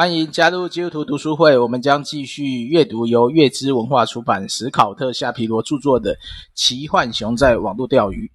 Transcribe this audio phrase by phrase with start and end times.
[0.00, 6.14] 欢迎加入基督徒读书会，我们将继续阅读由月之文化出版、史考特·夏皮罗著作的
[6.54, 8.26] 《奇幻熊在网络钓鱼》。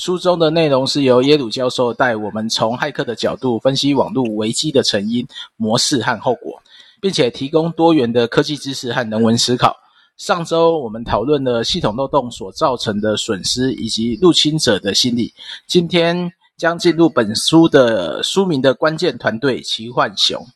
[0.00, 5.26] 书中的内容是由耶鲁教授带我们从骇客的角度分析网络危机的成因、
[5.56, 6.62] 模式和后果，
[7.00, 9.74] 并且提供多元的科技知识和人文思考。
[10.18, 15.34] 上周我们讨论了系统漏洞所造成的损失以及入侵者的心理。
[15.66, 20.46] 今天将进入本书的书名的关键团队——奇幻熊。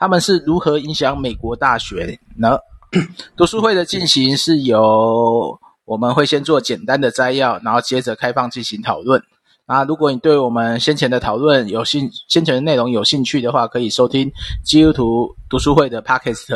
[0.00, 2.58] 他们是如何影响美国大选呢？
[3.36, 9.22] 读书会的进行是由我们会先做简单的摘要，然后接着开放进行讨论。
[9.66, 14.32] 啊，如果你对我们先前的讨论有兴，先前的内容有兴趣的话，可以收听
[14.64, 16.50] 基督徒读书会的 Podcast。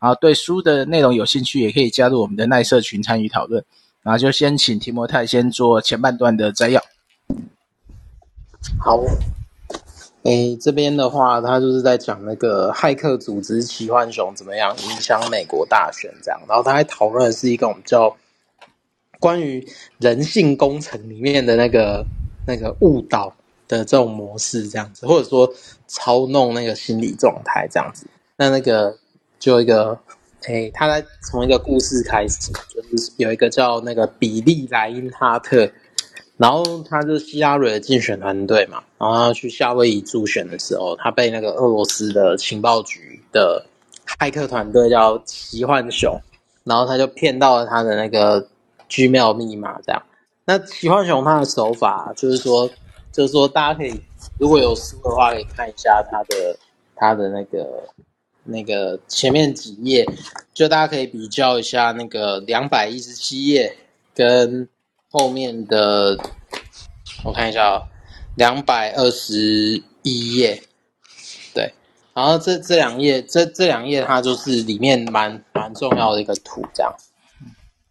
[0.00, 3.64] 然后对书的内容有兴趣，也可以加入我们的耐社群参与讨论。
[4.02, 6.82] 然后就先请提摩太先做前半段的摘要。
[8.80, 9.00] 好。
[10.24, 18.14] 诶，这边的话，他就是在讲那个骇客组织奇幻熊怎么样影响美国大选这样，然后他还讨论是一种叫
[19.18, 19.66] 关于
[19.98, 22.04] 人性工程里面的那个
[22.46, 23.34] 那个误导
[23.66, 25.50] 的这种模式这样子，或者说
[25.86, 28.06] 操弄那个心理状态这样子。
[28.36, 28.98] 那那个
[29.38, 29.98] 就一个，
[30.42, 35.70] 诶，他在从一个故事开始，就是有一个叫那个比利莱因哈特。
[36.40, 43.66] 然后他是希拉蕊的竞选团队嘛，然后他去夏威夷助选的时候，他被那个俄罗斯的情报局的
[44.06, 46.18] 骇客团队叫奇幻熊，
[46.64, 48.48] 然后他就骗到了他的那个
[48.88, 50.02] Gmail 密码，这样。
[50.46, 52.70] 那奇幻熊他的手法就是说，
[53.12, 54.00] 就是说大家可以
[54.38, 56.56] 如果有书的话，可以看一下他的
[56.96, 57.68] 他的那个
[58.44, 60.06] 那个前面几页，
[60.54, 63.76] 就大家可以比较一下那个两百一十七页
[64.14, 64.66] 跟。
[65.12, 66.16] 后面的
[67.24, 67.82] 我看一下哦，
[68.36, 70.62] 两百二十一页，
[71.52, 71.74] 对，
[72.14, 76.94] 然后这这两页，这这两页它就是里面蛮蛮重要的一个图，这样。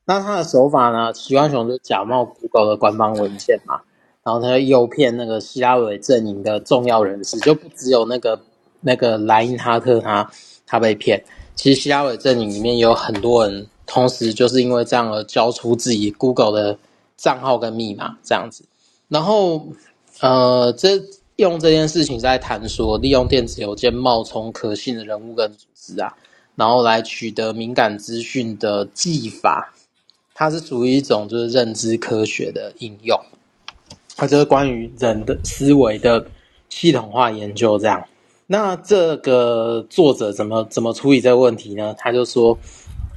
[0.05, 1.11] 那他的手法呢？
[1.11, 3.81] 奇幻熊就假冒 Google 的官方文件嘛，
[4.23, 8.41] 然后他就诱骗那个希拉蕊阵营的重要人士，就不只有那个
[8.79, 10.31] 那个莱因哈特他
[10.65, 11.21] 他被骗，
[11.53, 16.79] 其实希拉蕊阵营里面有很多人，同时就是因为这样而交出自己 Google 的。
[17.19, 18.63] 账号跟密码这样子，
[19.09, 19.67] 然后
[20.21, 21.01] 呃，这
[21.35, 26.15] 用这件事情在谈说，利用电子邮件冒充可信的人物跟组织啊，
[26.55, 29.73] 然后来取得敏感资讯的技法，
[30.33, 33.19] 它是属于一种就是认知科学的应用，
[34.15, 36.25] 它就是关于人的思维的
[36.69, 38.01] 系统化研究这样。
[38.47, 41.93] 那这个作者怎么怎么处理这个问题呢？
[41.97, 42.57] 他就说，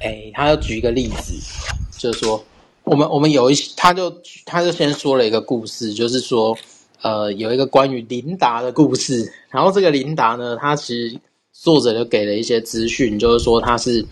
[0.01, 1.33] 哎，他要举一个例子，
[1.97, 2.43] 就是说。
[2.83, 4.13] 我们我们有一，他就
[4.45, 6.57] 他就先说了一个故事，就是说，
[7.01, 9.31] 呃，有一个关于琳达的故事。
[9.49, 11.17] 然后这个琳达呢，他其实
[11.53, 14.05] 作者就给了一些资讯，就是说她是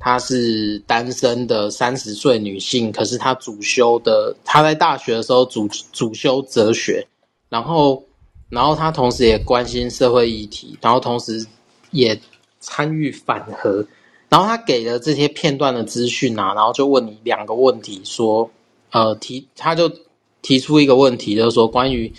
[0.00, 7.06] 她是单身的三十岁女性，可是她主修的，她在大学的时候主主修哲学，
[7.48, 8.02] 然后
[8.48, 11.46] 然后她同时也关心社会议题，然后同时
[11.92, 12.20] 也
[12.58, 13.86] 参与反核。
[14.32, 18.50] 然后他给了这些片段的资讯啊，然后就问你两个问题，说，
[18.90, 19.92] 呃，提他就
[20.40, 22.10] 提出一个问题，就是说关于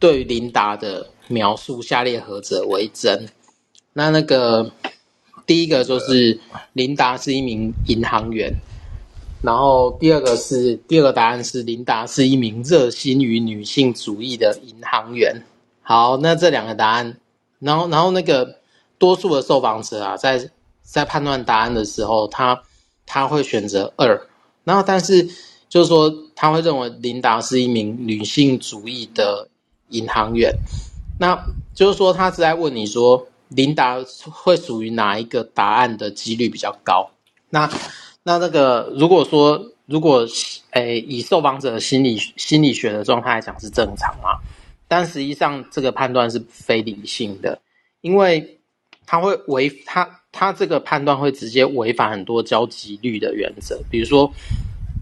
[0.00, 3.28] 对于琳达的描述，下列何者为真？
[3.92, 4.72] 那那个
[5.46, 6.40] 第一个就是
[6.72, 8.52] 琳达是一名银行员，
[9.42, 15.40] 然后第二个是第二个答案是琳达是一名热心于女性主义的银行员。
[15.82, 17.16] 好，那这两个答案，
[17.60, 18.56] 然后然后那个
[18.98, 20.50] 多数的受访者啊，在
[20.90, 22.60] 在判断答案的时候，他
[23.06, 24.26] 他会选择二，
[24.64, 25.22] 然后但是
[25.68, 29.48] 就是说他会认为琳达是一名女性主义的
[29.90, 30.52] 银行员，
[31.20, 31.40] 那
[31.74, 33.98] 就是说他是在问你说琳达
[34.32, 37.08] 会属于哪一个答案的几率比较高？
[37.50, 37.70] 那
[38.24, 40.26] 那那个如果说如果
[40.72, 44.40] 诶以受访者心理心理学的状态来讲是正常嘛，
[44.88, 47.60] 但实际上这个判断是非理性的，
[48.00, 48.60] 因为
[49.06, 50.19] 他会违他。
[50.32, 54.32] 他这个判断会直接违反很多交集率的原则，比如说，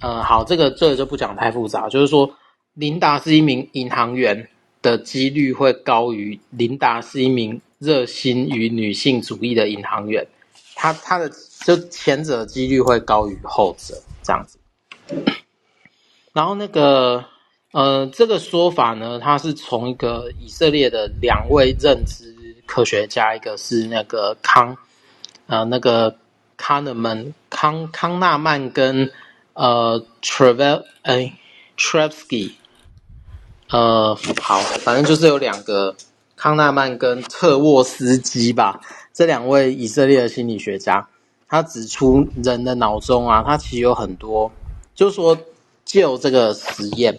[0.01, 2.31] 呃，好，这个这个就不讲太复杂，就是说，
[2.75, 4.49] 琳达是一名银行员
[4.81, 10.27] 的几率会高于琳达是一名热心于女性主义的银行员，
[10.75, 11.31] 他他的
[11.65, 14.59] 就前者几率会高于后者这样子。
[16.33, 17.25] 然后那个，
[17.73, 22.35] 呃，这个说法呢，它是从一个以色列的两位认知
[22.67, 24.77] 科学家，一个是那个康。
[25.49, 26.17] 呃，那个
[26.59, 29.11] 康纳曼康康纳曼跟
[29.55, 31.33] 呃 Travel 哎
[31.77, 32.53] Tversky
[33.71, 35.97] 呃好，反正就是有两个
[36.37, 38.81] 康纳曼跟特沃斯基吧，
[39.15, 41.09] 这两位以色列的心理学家，
[41.49, 44.53] 他指出人的脑中啊，他其实有很多，
[44.95, 45.39] 就是说，
[45.85, 47.19] 借由这个实验，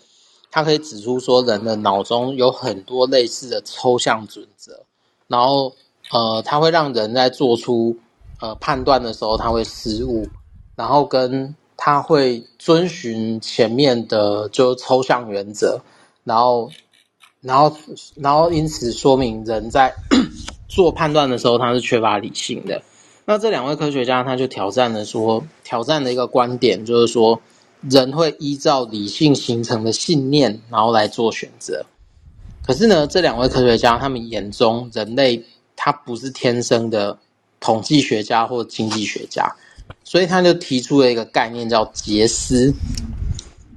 [0.52, 4.86] 他可以指出说，人的脑中有很多类似的抽象准则，
[5.28, 5.75] 然后
[6.12, 7.98] 呃，他会让人在做出
[8.39, 10.27] 呃判断的时候，他会失误，
[10.75, 15.81] 然后跟他会遵循前面的就抽象原则，
[16.24, 16.69] 然后。
[17.41, 17.74] 然后，
[18.18, 19.95] 然后因此说明人在
[20.68, 22.81] 做判断的时候，他是缺乏理性的。
[23.24, 27.39] 那这两位科学家他就挑战了说，挑战的一个观点就是说，
[27.80, 31.86] 人会依照理性形成的信念，然后来做选择。
[32.68, 35.45] 可是呢，这两位科学家他们眼中，人类
[35.77, 37.18] 他不是天生的
[37.60, 39.52] 统计学家或经济学家，
[40.04, 42.74] 所以他就提出了一个概念叫杰斯，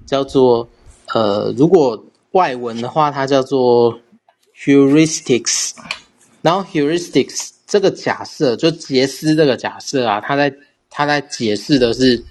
[0.07, 0.69] 叫做
[1.15, 2.03] 呃，如果。
[2.33, 3.95] 外文的话，它叫做
[4.57, 5.73] heuristics。
[6.41, 10.51] 然后 heuristics 这个假设，就杰斯这个假设啊，它在
[10.89, 12.25] 它在解释的是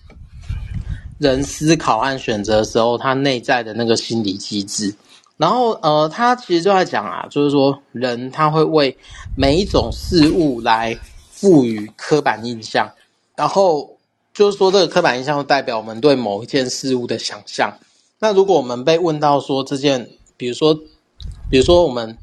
[1.19, 4.91] 人思考和选择的时候，他内在的那个心理机制。
[5.37, 8.97] 然后呃，他其实就在讲啊，就是说人他会为
[9.37, 10.97] 每一种事物来
[11.41, 12.87] 赋予刻板印象，
[13.35, 13.97] 然后
[14.31, 17.73] 就是说这个刻板印象代表我们对某一件事物的想象。
[18.19, 20.07] 那如果我们被问到说这件，
[20.37, 20.75] 比如说，
[21.49, 22.15] 比如说我们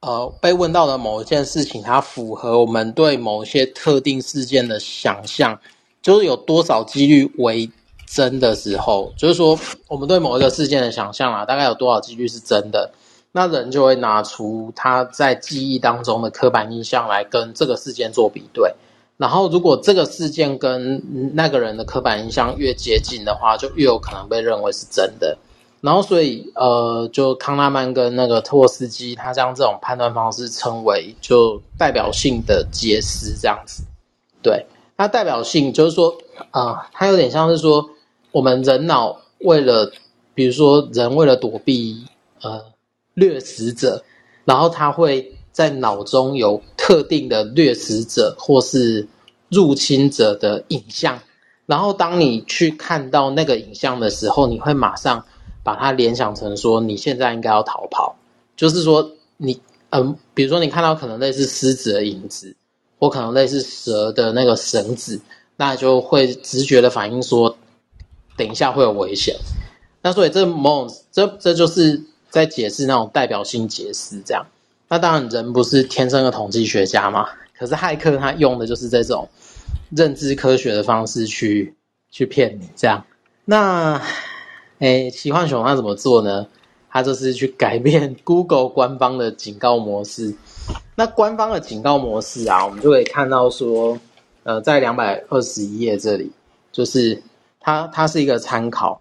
[0.00, 5.56] 呃被问到的某一件事情，它符合我们对某些特定事件的想象，
[6.02, 7.70] 就是有多少几率为
[8.06, 9.56] 真的时候，就是说
[9.86, 12.92] 我们对某一个事件的想象啊，大概有多少几率是真的，
[13.36, 18.72] 那人就会拿出他在记忆当中的刻板印象来跟这个事件做比对。
[19.16, 21.02] 然后，如果这个事件跟
[21.34, 25.36] 那个人的刻板印象越接近的话，就越有可能被认为是真的。
[25.80, 33.82] 然后，所以呃，就康纳曼跟那个特沃斯基，他将这种判断方式称为就代表性的杰思这样子。
[34.42, 34.64] 对，
[34.96, 36.16] 它代表性就是说，
[36.52, 37.90] 啊、呃，它有点像是说，
[38.30, 39.90] 我们人脑为了，
[40.34, 42.04] 比如说人为了躲避
[42.40, 42.64] 呃
[43.14, 44.04] 掠食者，
[44.44, 45.32] 然后他会。
[45.54, 49.06] 在脑中有特定的掠食者或是
[49.48, 51.20] 入侵者的影像，
[51.64, 55.24] 然后当你去看到那个影像的时候，你会马上
[55.62, 58.16] 把它联想成说你现在应该要逃跑，
[58.56, 62.56] 就是说你嗯，比如说你看到可能类似狮子的影子，
[62.98, 65.20] 或可能类似蛇的那个绳子，
[65.56, 67.56] 那就会直觉的反应说，
[68.36, 69.36] 等一下会有危险。
[70.02, 72.02] 那所以这某种这这就是
[72.34, 74.44] 在解释那种代表性解释这样。
[74.88, 77.28] 那当然，人不是天生的统计学家嘛。
[77.56, 79.28] 可是骇客他用的就是这种
[79.96, 81.76] 认知科学的方式去
[82.10, 83.04] 去骗你，这样。
[83.44, 84.02] 那，
[84.80, 86.48] 诶，奇幻熊他怎么做呢？
[86.90, 90.34] 他就是去改变 Google 官方的警告模式。
[90.96, 93.96] 那官方的警告模式啊，我们就可以看到说，
[94.42, 96.32] 呃，在两百二十一页这里，
[96.72, 97.22] 就是
[97.60, 99.00] 它它是一个参考，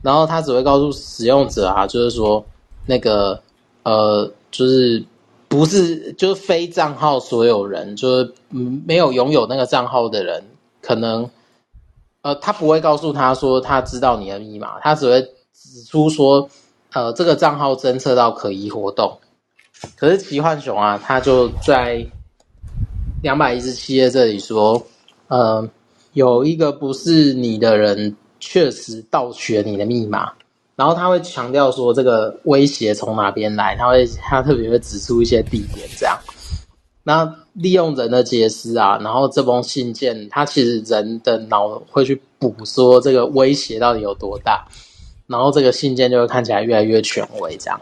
[0.00, 2.42] 然后它只会告诉使用者啊，就是说
[2.86, 3.42] 那个
[3.82, 5.04] 呃，就是。
[5.50, 10.44] 不是，就是非账号所有人，就是嗯，没有拥有那个账号的人，
[10.80, 11.28] 可能，
[12.22, 15.20] 呃，他不会告诉他说他知道你的密码，他只会
[15.52, 16.48] 指出说，
[16.92, 19.18] 呃，这个账号侦测到可疑活动。
[19.96, 22.06] 可是奇幻熊啊，他就在
[23.20, 24.80] 两百一十七页这里说，
[25.26, 25.68] 呃，
[26.12, 30.32] 有一个不是你的人确实盗取了你的密码。
[30.80, 33.76] 然后他会强调说，这个威胁从哪边来？
[33.76, 36.18] 他会 他特别会指出一些地点，这样。
[37.02, 44.66] 那利用人的解释啊，然后这封信件，他其实人的脑会去补说这个威胁到底有多大，
[45.26, 47.78] 然后这个信件就会看起来越来越权威，这样。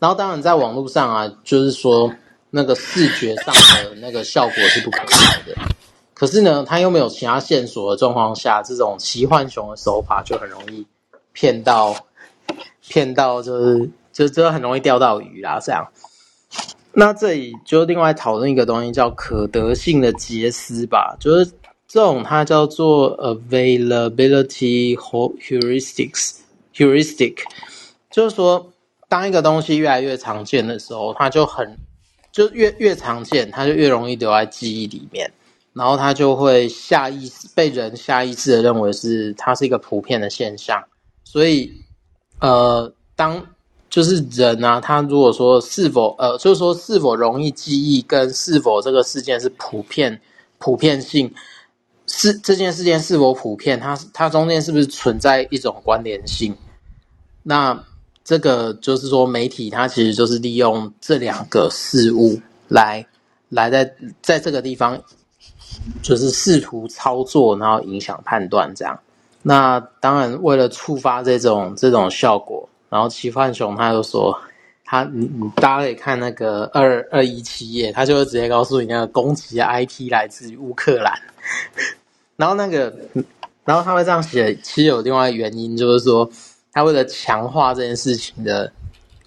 [0.00, 2.12] 然后当然在网络上啊，就是说
[2.50, 5.54] 那个视觉上的那个效果是不可靠的。
[6.14, 10.84] 可是呢，他又没有其他线索的状况下，这种奇幻熊的手法就很容易
[11.32, 11.94] 骗到。
[12.90, 15.86] 骗到就是就就很容易钓到鱼啦，这样。
[16.92, 21.52] 那这里就另外讨论一个东西，叫可得性的杰思吧，就是
[21.86, 26.38] 这种它叫做 availability heuristics
[26.74, 27.36] heuristic，
[28.10, 28.72] 就是说
[29.08, 31.78] 当一个东西越来越常见的时候，它就很
[32.32, 35.30] 就越越常见，它就越容易留在记忆里面，
[35.72, 40.82] 然后它就会下意识被人下意识的认为是它是一个普遍的现象，
[41.22, 41.72] 所以。
[42.40, 43.46] 呃，当
[43.88, 50.20] 就是人啊，他如果说是否呃，就是说是否容易记忆，跟是否这个事件是普遍
[50.58, 51.34] 普遍性，
[52.06, 56.56] 是这件事件是否普遍，它它中间是不是存在一种关联性？
[57.42, 57.84] 那
[58.22, 63.04] 这个就是说，媒体它其实就是利用这两个事物，来
[63.48, 65.02] 来在在这个地方，
[66.00, 69.00] 就是试图操作，然后影响判断这样。
[69.42, 74.38] 那当然，为了触发这种这种效果，然后奇幻熊他就说，
[74.84, 81.18] 他你你大家可以看那个二二一七页，他就会直接告诉你那个攻击的 IP 来自乌克兰。
[82.36, 82.94] 然后那个，
[83.64, 86.28] 然后他会这样写，其实有另外一个原因，就是说
[86.72, 88.70] 他为了强化这件事情的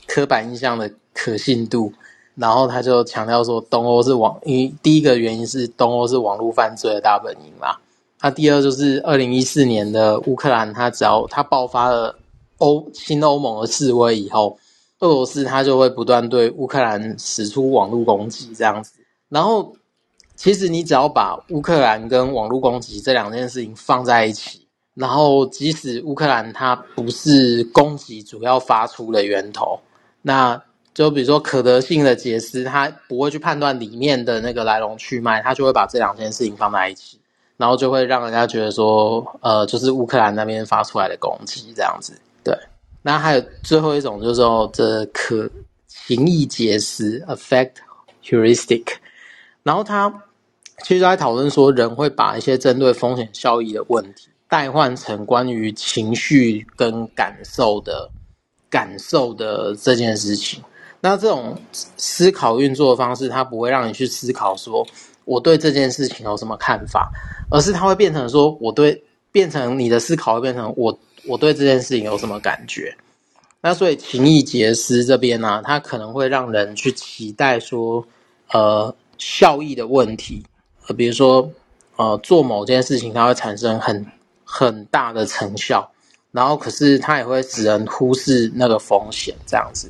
[0.08, 1.92] 刻板印象的可信度，
[2.36, 7.78] 然后他就强调说东欧是网，因为第一个原因是东欧是网络犯罪的大本营嘛。
[8.24, 12.18] 那第二就是二零一四年的乌克兰，它只要它爆发了
[12.60, 14.58] 欧新欧盟的示威以后，
[15.00, 18.94] 俄罗斯它就会不断对乌克兰使出网络攻击这样子。
[19.28, 19.76] 然后
[20.38, 29.78] 其实你只要把乌克兰跟网络攻击这两件事情放在一起，然后即使乌克兰它不是攻击主要发出的源头，
[30.22, 30.64] 那
[30.94, 37.20] 就比如说可得性的解释，它不会去判断里面的那个来龙去脉，它就会把这两件事情放在一起。
[37.64, 42.12] 然后就会让人家觉得说，呃，就是乌克兰那边发出来的攻击这样子。
[42.44, 42.54] 对，
[43.02, 45.50] 那还有最后一种就是说，这可
[45.88, 47.76] 情意解释 （affect
[48.22, 48.84] heuristic）。
[49.64, 50.14] 然后他
[50.84, 58.10] 其实在讨论说，人会把一些针对风险效益的问题代换成关于情绪跟感受的
[58.70, 60.62] 感受的这件事情。
[61.00, 61.58] 那这种
[61.96, 64.86] 思考运作的方式，它不会让你去思考说，
[65.26, 67.12] 我对这件事情有什么看法，
[67.50, 72.96] 而是它会变成说，我对变成你的思考会变成我我对这件事情有什么感觉。
[73.62, 78.06] 那所以情意结思这边呢、它可能会让人去期待说，
[78.52, 80.44] 呃，效益的问题，
[80.88, 81.50] 呃，比如说，
[81.96, 84.06] 呃，做某件事情它会产生很
[84.44, 85.90] 很大的成效，
[86.32, 89.90] 然后可是它也会使人忽视那个风险这样子。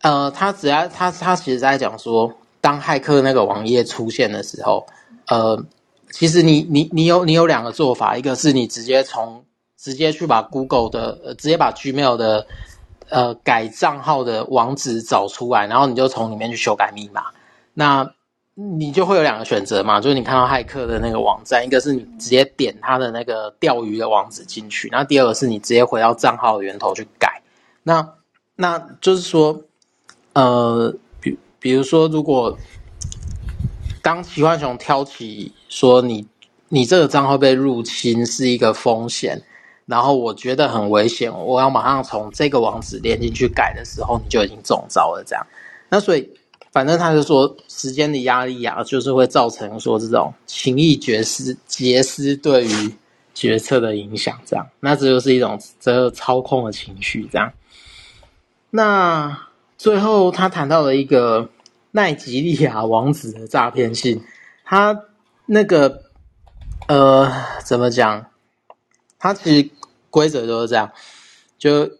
[0.00, 2.32] 呃，他只要他他其实在讲说。
[2.66, 4.84] 当骇客那个网页出现的时候，
[5.28, 5.64] 呃，
[6.10, 9.44] 其实你你你有你有两个做法，一个是你直接从
[9.76, 12.44] 直接去把 Google 的呃直接把 Gmail 的
[13.08, 17.26] 呃改账号的网址找出来，然后你就从里面去修改密码，
[17.72, 18.10] 那
[18.54, 27.42] 你就会有两个选择嘛，就是你看到骇客的那个网站，一个是你直接点他的那个钓鱼的网址进去，然后第二个是你直接回到账号的源头去改，
[27.84, 28.08] 那
[28.56, 29.60] 那就是说，
[30.32, 30.92] 呃。
[31.66, 32.56] 比如说，如果
[34.00, 36.24] 当奇幻熊挑起说你
[36.68, 39.42] 你这个账号被入侵是一个风险，
[39.84, 45.24] 然后我觉得很危险，我要马上从这个网址连进去改的时候，你就已经中招了。
[45.26, 45.44] 这样，
[45.88, 46.30] 那所以
[46.70, 52.94] 反正他就说，时间的压力啊，就是会造成说这种情意绝思结思对于
[53.34, 54.38] 决策的影响。
[54.46, 57.28] 这样，那这就是一种这个操控的情绪。
[57.32, 57.52] 这样，
[58.70, 59.36] 那。
[59.78, 61.50] 最后，他谈到了一个
[61.96, 64.22] 奈及利亚王子的诈骗信。
[64.64, 65.04] 他
[65.46, 66.02] 那个
[66.88, 67.32] 呃，
[67.64, 68.26] 怎么讲？
[69.18, 69.70] 他其实
[70.10, 70.92] 规则就是这样，
[71.58, 71.90] 就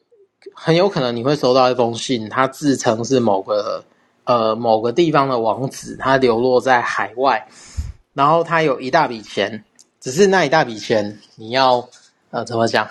[0.55, 3.83] 很有可能你会收到一封信，他自称是某个
[4.25, 7.49] 呃某个地方的王子，他流落在海外，
[8.13, 9.65] 然后他有一大笔钱，
[9.99, 11.89] 只是那一大笔钱你要
[12.31, 12.87] 呃怎么讲？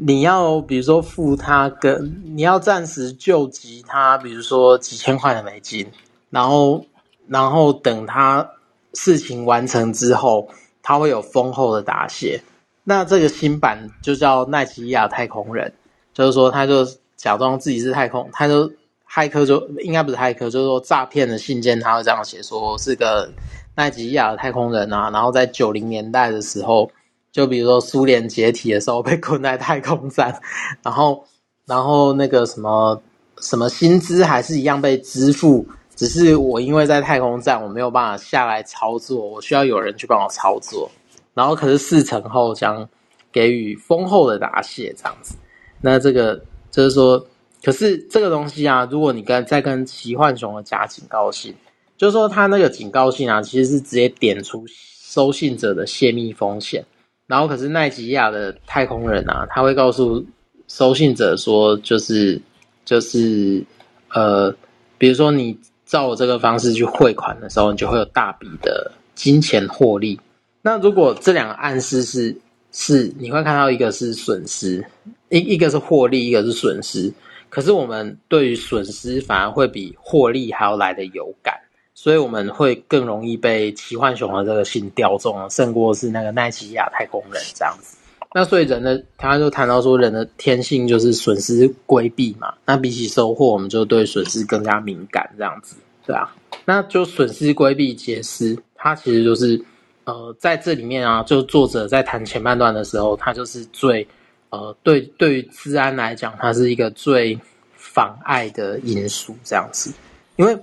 [0.00, 5.90] 你要比如说付他跟，你要暂时救济他，比如说几千块的美金，
[6.30, 6.84] 然后
[7.26, 8.48] 然后等他
[8.94, 10.48] 事情完成之后，
[10.82, 12.40] 他会有丰厚的答谢。
[12.84, 15.72] 那这个新版就叫奈及利亚太空人，
[16.14, 16.86] 就是说他就
[17.16, 18.70] 假装自己是太空，他就
[19.10, 23.28] 骇客就应该不是骇客，就是说诈骗的信件他会这样写说是个
[23.74, 26.88] 奈及利亚的太空人啊，然后在九零年代的时候。
[27.30, 30.40] 就比如说苏联解体的时候被困在太空站，
[30.82, 31.24] 然后
[31.66, 33.00] 然后那个什么
[33.40, 40.90] 什么薪资还是一样被支付，只是我因为在太空站我没有办法下来操作，我需要有人去帮我操作，
[41.34, 42.88] 然后可是事成后将
[43.30, 45.34] 给予丰厚的答谢这样子。
[45.80, 47.24] 那这个就是说，
[47.62, 51.54] 可是这个东西啊，如果你跟再跟奇幻熊的假警告信，
[51.96, 56.84] 就是说他那个警告信啊，其实是直接点出收信者的泄密风险。
[57.28, 60.24] 然后，可是奈吉亚的太空人啊，他会告诉
[60.66, 62.40] 收信者说，就是
[62.86, 63.62] 就是
[64.08, 64.50] 呃，
[64.96, 70.18] 比如说你照我这个方式去汇款的时候，你就会有大笔的金钱获利。
[70.62, 72.34] 那如果这两个暗示是
[72.72, 74.82] 是，你会看到一个是损失，
[75.28, 77.12] 一一个是获利，一个是损失。
[77.50, 81.54] 可是我们对于损失反而会比获利还要来的有感。
[82.00, 87.96] 所以我们会更容易被奇幻熊的这个信钓中，胜过是那个奈及利亚太空人这样子。
[88.32, 92.54] 那所以人的，他就谈到说，人的天性就是损失规避嘛。
[92.64, 95.74] 那比起收获，我们就对损失更加敏感这样子。
[96.06, 96.32] 对啊，
[96.64, 99.60] 那就损失规避解释，它其实就是
[100.04, 104.06] 呃，在这里面啊，就作者在谈前半段的时候，他就是最
[104.50, 107.36] 呃，对对于治安来讲，它是一个最
[107.74, 109.92] 妨碍的因素，这样子，
[110.36, 110.56] 因为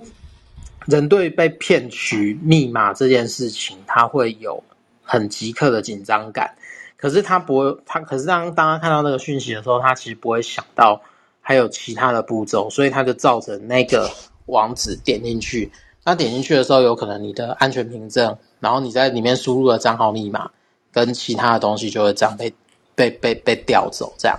[0.86, 4.62] 人对被骗取密码这件事情，他会有
[5.02, 6.56] 很即刻的紧张感，
[6.96, 11.00] 可是他不会，他可是当当他看到那个讯息的时候，他其实不会想到
[11.40, 14.10] 还有其他的步骤，所以他就照着那个。
[14.46, 15.72] 网址点进去，
[16.04, 20.48] 那点进去的时候，有可能你的安全凭证，然后你在里面输入的账号密码
[20.92, 22.54] 跟其他的东西就会这样被
[22.94, 24.38] 被被被调走，这样。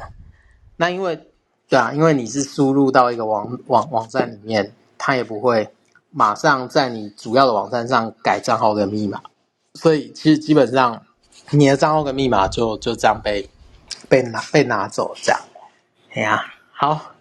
[0.77, 1.19] 那因为
[1.67, 5.67] 对啊，因为你是输入到一个网网网站里面，它也不会
[6.17, 9.21] 马上在你主要的网站上改账号跟密码，
[9.75, 10.99] 所以其实基本上
[11.51, 13.47] 你的账号跟密码就就这样被
[14.09, 15.39] 被拿被拿走，这样。
[16.15, 17.13] 哎呀，好。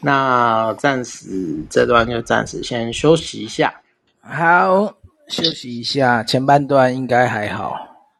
[0.00, 3.74] 那暂时这段就暂时先休息一下，
[4.20, 4.94] 好，
[5.26, 6.22] 休息一下。
[6.22, 7.76] 前半段应该还好，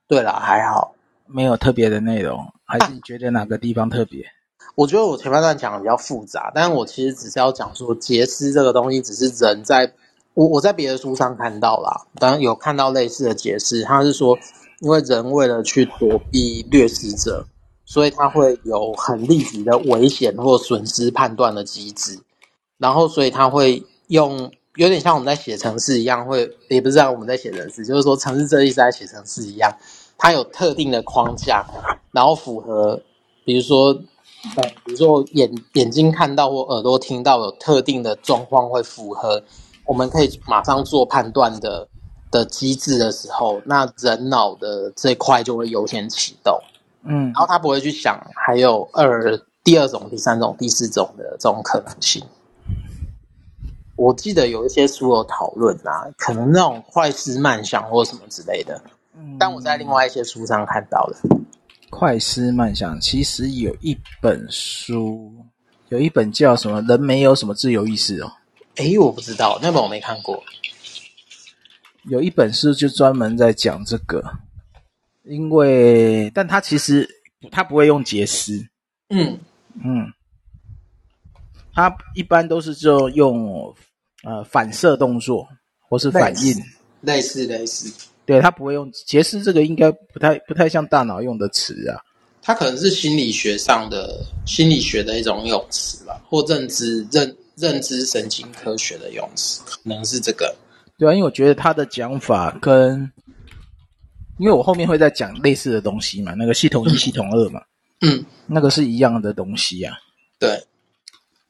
[0.09, 0.93] 对了，还好，
[1.27, 4.27] 没有特别的内容，还是你觉得哪个地方特别？
[4.75, 9.93] 我觉得我前半段讲的比较复杂，但是我其实只是要讲说，劫私这个东西只是人在，
[10.35, 14.39] 我我在别的书上看到啦，当然有看到类似的解释，他是说，
[14.81, 17.47] 因为人为了去躲避掠食者。
[17.87, 22.19] 所以他会有很立即的危险或损失判断的机制，
[22.79, 29.71] 然后所以他会用有点像我们在写程式一样，会也不是像我们在写程式，就是说程式设计师在写程式一样，
[30.17, 31.67] 它有特定的框架，
[32.11, 33.03] 然后符合，
[33.45, 33.95] 比如说，
[34.85, 39.43] 比如说眼眼睛看到或耳朵听到有特定的状况会符合，
[39.85, 41.89] 我们可以马上做判断的
[42.31, 46.59] 的机制的时候，那人脑的这块就会优先启动。
[47.05, 52.25] 嗯，然后他不会去想还有二、第二种、第三种、第四种的这种可能性。
[53.97, 58.81] 我记得有一些书有讨论啊，可能那种快思慢想或什么之类的。
[59.17, 61.17] 嗯，但我在另外一些书上看到的。
[61.97, 65.33] 快思慢想，其实有一本书，
[65.91, 68.33] 有一本叫什么“人没有什么自由意识”哦。
[68.75, 70.43] 诶，我不知道，那本我没看过。
[72.11, 74.21] 有一本书就专门在讲这个。
[75.23, 77.09] 因为，但他其实
[77.53, 78.67] 他不会用杰斯，
[79.11, 79.39] 嗯
[79.83, 80.13] 嗯，
[81.73, 83.73] 他一般都是就用
[84.25, 85.49] 呃反射动作
[85.89, 86.61] 或是反应，
[87.03, 92.01] 类似类似，对，他不会用杰斯这个，应该不太不太像大脑用的词啊，
[92.43, 100.55] 他可能是心理学上的心理学的一种用词吧，或认知认认知神经科学的用词，可能是这个，
[100.99, 103.11] 对啊，因为我觉得他的讲法跟。
[104.37, 107.63] 因为我后面会再讲类似的东西嘛，那个系统一、系统二嘛，
[108.01, 109.95] 嗯，那个是一样的东西呀、啊。
[110.41, 110.61] 对，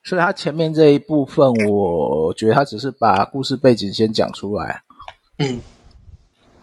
[0.03, 4.83] 所以他前面这一部分，我觉得他只是把故事背景先讲出来，
[5.39, 5.59] 嗯，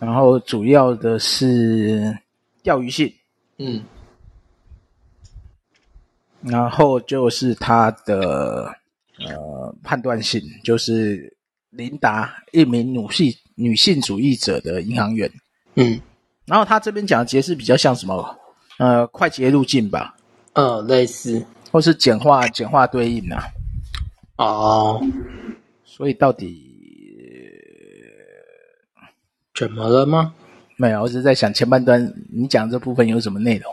[0.02, 2.18] 然后主要的是
[2.64, 3.14] 钓鱼性，
[3.60, 3.84] 嗯，
[6.42, 8.74] 然后就是他的
[9.20, 11.32] 呃判断性，就是
[11.70, 15.32] 琳达一名女性女性主义者的银行员，
[15.76, 16.02] 嗯。
[16.46, 18.40] 然后他这边讲的劫私比较像什么？
[18.80, 20.18] 呃，快捷路径吧。
[20.54, 23.44] 呃，类似，或是简化简化对应啊。
[24.38, 25.00] 哦，
[25.86, 26.71] 所以到底
[29.62, 30.34] 怎么了吗？
[30.76, 32.02] 没有，我只是在想前半段
[32.34, 33.72] 你讲这部分有什么内容，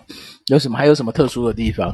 [0.49, 1.91] 有什么还有什么特殊的地方？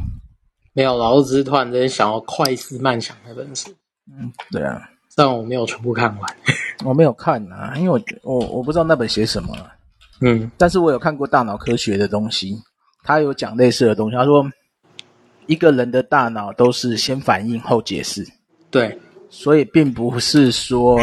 [0.72, 3.70] 没有，然后只是突然间想要快思慢想那本书。
[4.10, 4.82] 嗯，对啊，
[5.14, 6.36] 但我没有全部看完，
[6.84, 9.56] 我没有看啊，因为我我我不知道那本写什么。
[10.20, 12.60] 嗯，但是我有看过大脑科学的东西，
[13.04, 14.16] 他有讲类似的东西。
[14.16, 14.44] 他说，
[15.46, 18.26] 一个人的大脑都是先反应后解释，
[18.72, 18.98] 对，
[19.30, 20.98] 所以并不是说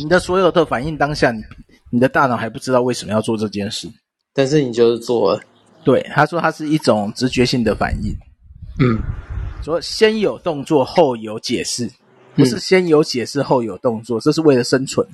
[0.00, 1.40] 你的所有的反应当下，你
[1.90, 3.88] 你的大脑还不知道为什么要做这件事，
[4.32, 5.40] 但是你就是做了。
[5.84, 8.14] 对，他说它是一种直觉性的反应。
[8.78, 8.98] 嗯，
[9.62, 11.90] 说先有动作后有解释，
[12.34, 15.06] 不是先有解释后有动作，这是为了生存。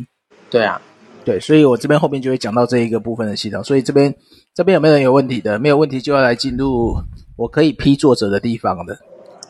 [0.50, 0.80] 对啊。
[1.24, 3.64] 对，所以我这边后面就会讲到这一个部分的系统。
[3.64, 4.14] 所以这边
[4.54, 5.58] 这边有没有人有问题的？
[5.58, 6.96] 没有问题就要来进入
[7.34, 8.96] 我可以批作者的地方的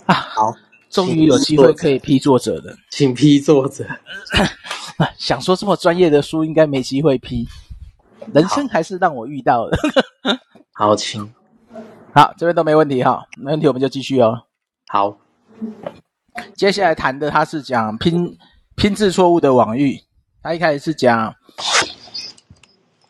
[0.07, 0.15] 啊。
[0.15, 0.55] 好，
[0.89, 3.85] 终于有机会可以批作者的，请批作者。
[5.19, 7.47] 想说这么专业的书应该没机会批，
[8.33, 9.77] 人生还是让我遇到了。
[10.73, 11.33] 好，请。
[12.15, 14.45] 好，这边都没问题哈，没问题我们就继续哦。
[14.89, 15.19] 好，
[16.55, 18.39] 接下来谈的他是讲拼
[18.75, 20.01] 拼字错误的网域。
[20.43, 21.35] 他一开始是讲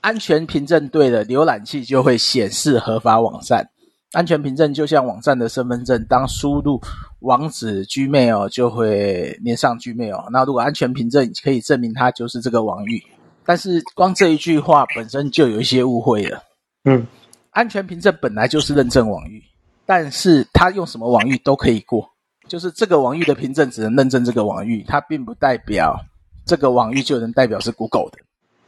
[0.01, 3.69] 安全凭证对了，浏览器就会显示合法网站。
[4.13, 6.81] 安全凭证就像网站的身份证，当输入
[7.21, 10.31] 网址 Gmail 就会连上 Gmail。
[10.31, 13.03] 那如果安全凭证可以证明它就是这个网域，
[13.45, 16.43] 但是光这一句话本身就有一些误会了。
[16.85, 17.07] 嗯，
[17.51, 19.43] 安全凭证本来就是认证网域，
[19.85, 22.09] 但是它用什么网域都可以过，
[22.49, 26.01] 就是这个网域的凭证只能认证这个网域，它并不代表
[26.45, 28.19] 这个网域就能代表是 Google 的。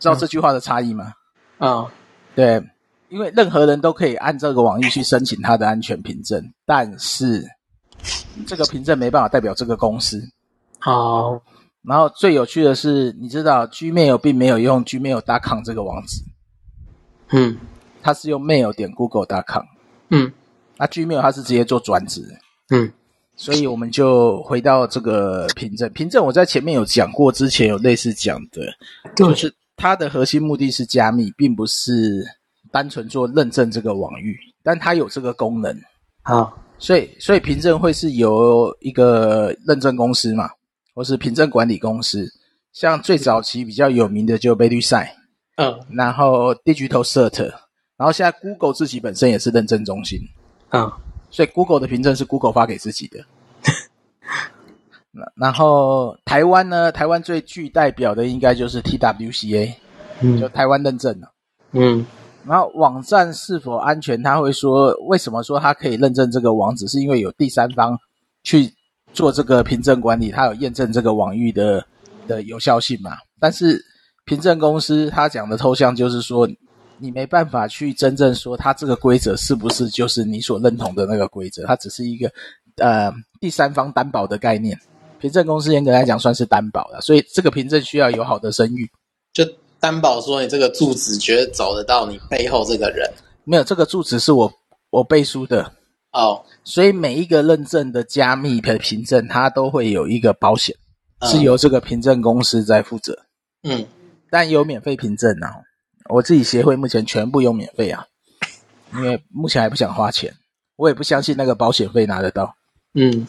[0.01, 1.13] 知道这句话的差异吗？
[1.59, 1.91] 啊、嗯，
[2.35, 2.63] 对。
[3.09, 7.43] 因为任何人都可以按这个网域去申请他的安全凭证，但是
[8.47, 10.21] 这个凭证没办法代表这个公司。
[10.79, 11.41] 好，
[11.83, 16.23] 然后最有趣的是，你知道 Gmail 并没有用 Gmail.com 这个网址，
[17.31, 17.57] 嗯，
[18.03, 19.65] 它是用 mail 点 Google.com，
[20.11, 20.31] 嗯，
[20.77, 22.23] 那 Gmail 它是直接做转址，
[22.71, 22.93] 嗯，
[23.37, 28.63] 所以我们就回到这个凭证，凭证我在前面有讲过，之前有类似讲的，
[29.17, 32.38] 就是它的核心目的是加密，并不是。
[32.71, 35.77] 单纯做认证这个网域，但它有这个功能，
[36.23, 40.51] 好，所以所以凭证会是由一个认证公司嘛，
[40.95, 42.29] 或是凭证管理公司，
[42.73, 45.17] 像最早期比较有名的就贝律赛，
[45.57, 47.43] 嗯，然后 Digital Cert，
[47.97, 50.21] 然后现在 Google 自己本身也是认证中心，
[50.71, 50.91] 嗯，
[51.31, 53.25] 所以 Google 的凭证是 Google 发给自己的，
[55.35, 59.75] 然后台湾呢，台湾最具代表的应该就是 TWCA，
[60.21, 61.33] 嗯，就台湾认证了，
[61.73, 62.07] 嗯。
[62.49, 64.23] 然后网站是否安全？
[64.23, 66.89] 他会说，为什么说他可以认证这个网址？
[66.89, 67.95] 是因为有第三方
[68.43, 68.73] 去
[69.13, 71.85] 做这个凭证管理，他有验证这个网域的
[72.27, 73.19] 的有效性嘛？
[73.39, 73.85] 但是
[74.25, 76.49] 凭证公司他讲的抽象就是说，
[76.97, 81.67] 你没办法去真正说它这个规则是不是就是你所认同的那个规则？
[81.67, 82.33] 它只是一个
[82.79, 84.79] 呃第三方担保的概念。
[85.21, 88.89] 凭证公司严格来讲算是担保了，所以这个凭证需要有好的声誉。
[89.35, 89.45] 就。
[89.81, 93.11] 担保说你这个住址绝对找得到你背后这个人，
[93.45, 94.53] 没有这个住址是我
[94.91, 95.73] 我背书的
[96.13, 100.75] 哦，所以每一个认证的加密的凭证，它都会有一个保险，
[101.21, 103.19] 嗯、是由这个凭证公司在负责。
[103.63, 103.87] 嗯，
[104.31, 105.57] 但有免费凭证啊，
[106.09, 108.07] 我自己协会目前全部用免费啊，
[108.95, 110.35] 因为目前还不想花钱，
[110.77, 112.55] 我也不相信那个保险费拿得到。
[112.95, 113.27] 嗯。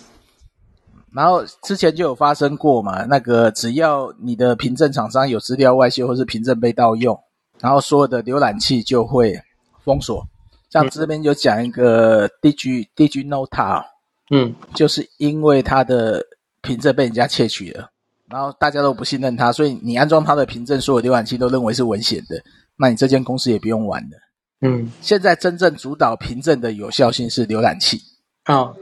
[1.12, 7.20] 然后之前就有发生过嘛，那个只要你的凭证厂商有资料外泄或是凭证被盗用，
[7.60, 9.40] 然后所有的浏览器就会
[9.84, 10.24] 封锁。
[10.70, 13.84] 像这边就讲一个 Digi DigiNotar，
[14.30, 16.24] 嗯，就是因为它的
[16.62, 17.90] 凭证被人家窃取了，
[18.30, 22.40] 然后大家都不信任它，所以你安装它的凭证，所有浏览器都认为是危险的，
[22.78, 24.18] 那你这间公司也不用玩了。
[24.62, 28.00] 嗯，现在真正主导凭证的有效性是浏览器。
[28.46, 28.76] 哦，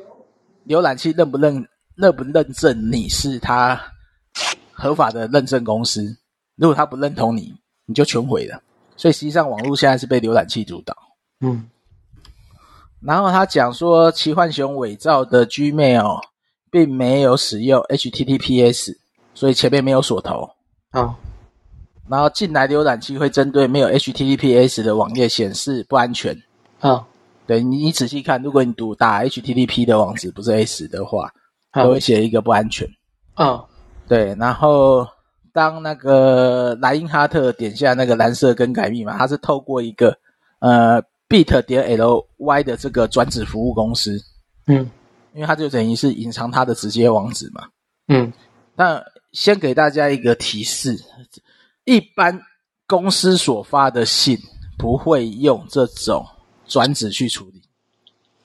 [0.67, 1.65] 浏览器认不认？
[1.97, 3.81] 认不认证你是他
[4.71, 6.15] 合法的认证公司？
[6.55, 7.55] 如果他不认同你，
[7.87, 8.61] 你就全毁了。
[8.95, 10.95] 所以实际上网络现在是被浏览器主导。
[11.41, 11.67] 嗯。
[13.01, 16.21] 然后他讲说，奇幻熊伪造的 Gmail
[16.69, 18.95] 并没有使用 HTTPS，
[19.33, 20.51] 所以前面没有锁头。
[20.91, 21.15] 哦。
[22.07, 26.39] 然后进来浏览器会针对没有 HTTPS 的网页显示不安全。
[26.81, 27.03] 哦。
[27.47, 31.33] 对，你你仔细看，如果你读打 HTTP 的网址不是 S 的话。
[31.73, 32.87] 都会写一个不安全，
[33.35, 33.67] 嗯、哦，
[34.07, 34.35] 对。
[34.39, 35.07] 然后
[35.53, 40.17] 当那个莱因哈特点下那个蓝色更改密码，它是透过一个
[40.59, 41.85] 呃 bit 点
[42.37, 44.17] ly 的这个转址服务公司，
[44.65, 44.89] 嗯，
[45.33, 47.67] 因为它就等于是隐藏它的直接网址嘛，
[48.07, 48.31] 嗯。
[48.75, 50.97] 那先给大家一个提示，
[51.83, 52.39] 一般
[52.87, 54.37] 公司所发的信
[54.77, 56.25] 不会用这种
[56.65, 57.61] 转址去处理，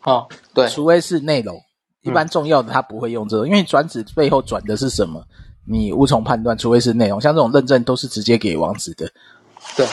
[0.02, 1.58] 哦，对，除非是内容。
[2.02, 5.24] 一般重要的他不会用这个，因为转址背后转的是什么，
[5.64, 7.20] 你无从判断，除非是内容。
[7.20, 9.08] 像这种认证都是直接给网址的，
[9.76, 9.86] 对，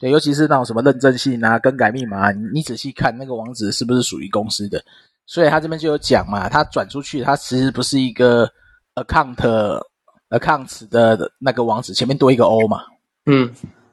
[0.00, 4.82] 对，尤其是那种什么认证信啊、更改密码，你你仔细看那个网址是不是属于公司的。
[5.26, 8.50] 所以他这边就有讲嘛，他转出去，他其实不是一个
[8.96, 9.36] account
[10.30, 12.82] accounts 的那个网址，前面多一个 O 嘛，
[13.26, 13.48] 嗯，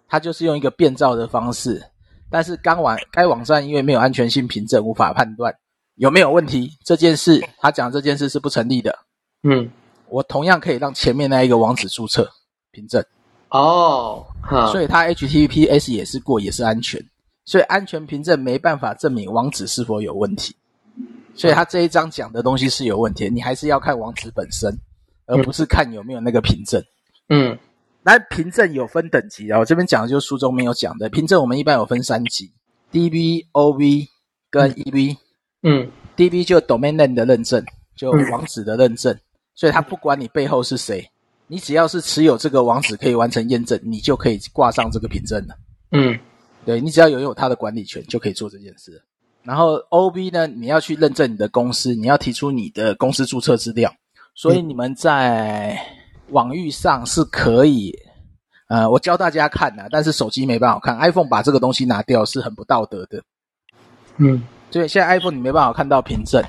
[0.08, 1.84] 他就是用一个变造的方式，
[2.32, 5.54] 但是刚网该网站因为没有安全性凭证，无法判断。
[5.98, 6.78] 有没有问题？
[6.86, 8.98] 这件事他讲这件事是不成立的。
[9.44, 9.70] 嗯，
[10.10, 12.30] 我同样可以让前面那一个网址注册
[12.72, 13.04] 凭证。
[13.50, 14.26] 哦，
[14.72, 17.04] 所以它 HTTPS 也是过，也是安全。
[17.46, 20.56] 所以安全凭证没办法证明网址是否有问题。
[21.34, 24.72] 所以他这一章讲的东西是有问题，你还是要看网址本身，
[25.26, 26.84] 而不是看有没有那个凭证。
[27.30, 27.58] 嗯，
[28.04, 32.52] 那凭证有分等级啊，我这边讲的就是书中没有讲的凭证，我们一般有分三级
[32.92, 34.08] ：DBOV
[34.52, 35.18] 跟 EB。
[35.70, 37.62] 嗯，DB 就 domain name 的认证，
[37.94, 39.20] 就网址的认证，嗯、
[39.54, 41.12] 所以它不管你背后是谁，
[41.48, 45.56] 你只要是持有这个网址可以完成验证，你就可以挂上这个凭证了。
[45.92, 46.18] 嗯，
[46.66, 49.04] 对，你只要拥有它的管理权，就可以做这件事。
[49.44, 53.94] 然后 OB 呢，你要去认证你的公司，你要提出你的公司注册资料，
[54.36, 55.78] 所以你们在
[56.30, 57.94] 网域上是可以，
[58.68, 63.24] 呃，我教大家看呐，但是手机没办法看，iPhone 把这个东西拿掉是很不道德的。
[64.18, 66.44] 嗯，对，现在 iPhone 你没办法看到凭证，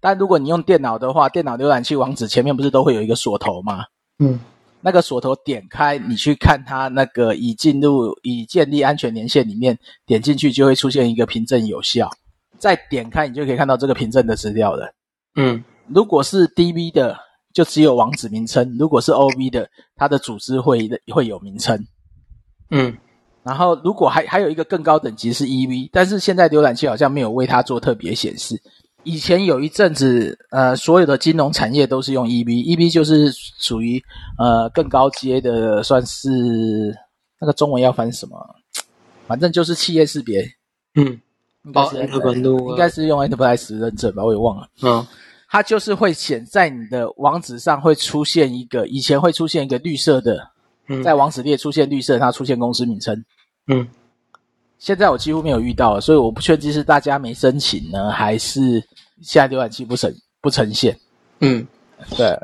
[0.00, 3.84] 但如果你用电脑的话，电脑浏览器网址前面不是都会有一个锁头吗？
[4.18, 4.40] 嗯。
[4.86, 12.10] 那个锁头点开，你去看它那个已进入已建立安全连线里面，点进去就会出现一个凭证有效。
[12.58, 14.92] 再点开，你就可以看到这个凭证的资料了。
[15.36, 17.16] 嗯，如果是 DV 的，
[17.54, 21.82] 就只有网址名称；如果是 OV 的，它的组织会会有名称。
[22.70, 22.94] 嗯，
[23.44, 28.60] 然后如果还还有一个更高等级是 EV，但是现在浏览器好像没有为它做特别显示。
[29.02, 34.02] 以前有一阵子，呃，所有的金融产业都是用 EV，EV 就是属于
[34.38, 36.30] 呃更高阶的，算是
[37.38, 38.34] 那个中文要翻什么？
[39.26, 40.42] 反正就是企业识别，
[40.94, 41.20] 嗯，
[41.64, 42.34] 应该是、哦、
[42.70, 44.68] 应该是用 Enterprise 认证吧，我也忘了。
[44.82, 45.06] 嗯，
[45.48, 50.50] 它就是会显在你的网址上会出现一个，以前会出现一个绿色的，
[50.88, 53.22] 嗯，在网址列出现绿色，它出现公司名称，
[53.66, 53.88] 嗯。
[54.76, 58.82] 现在我几乎没有遇到，所以我不确定是大家没申请呢，还是
[59.22, 60.94] 现在浏览器不呈不呈现。
[61.40, 61.66] 嗯，
[62.14, 62.38] 对，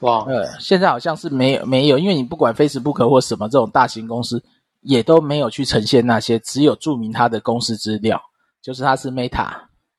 [0.00, 4.42] 哇，呃，现在好像是没有没有，因为你不管 Facebook 或什么这种大型公司，
[4.80, 8.18] 也都没有去呈现那些，只有注明它的公司资料，
[8.62, 9.52] 就是它是 Meta，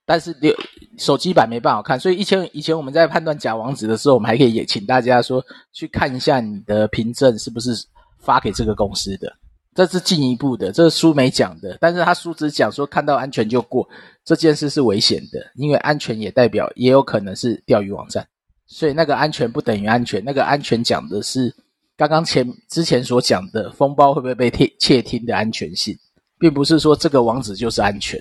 [0.03, 0.55] 但是手
[0.97, 7.71] 手机版没办法看，所以以前以前我们在判断假网址的时候，我们还可以也请大家说去看一下你的凭证是不是
[8.17, 9.31] 发给这个公司的。
[9.75, 13.85] 这是进一步的，这是书没讲的，但是他书只讲说看到安全就过，
[14.23, 18.25] 这件事是危险的，因为安全也代表也有可能是钓鱼网站，
[18.65, 21.53] 所以那个安全不等于安全，那个安全讲的是
[21.97, 25.93] 刚刚前之前所讲的封包会不会被窃窃听的安全性，
[26.39, 28.17] 并不是说这个网址就是安全。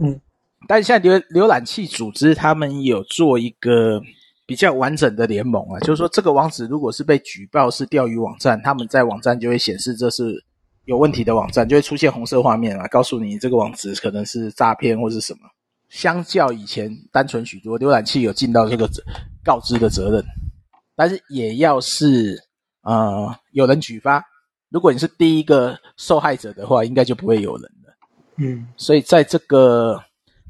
[0.00, 0.18] 嗯，
[0.66, 4.00] 但是现在浏浏览器组织他们有做一个
[4.46, 10.42] 比较完整的联盟啊，就是说这个网址如果是被举报是钓鱼网站，他们在网站就会显示这是。
[10.84, 15.40] 有问题的网站就会出现红色画面啊，告诉你这个网址可能是诈骗或是什么。
[15.88, 18.88] 相较以前单纯许多，浏览器有尽到这个
[19.44, 20.24] 告知的责任，
[20.96, 22.36] 但是也要是
[22.82, 24.22] 呃有人举发。
[24.70, 27.94] 如果你是第一个受害者的话，应该就不会有人了。
[28.36, 30.02] 嗯，所以在这个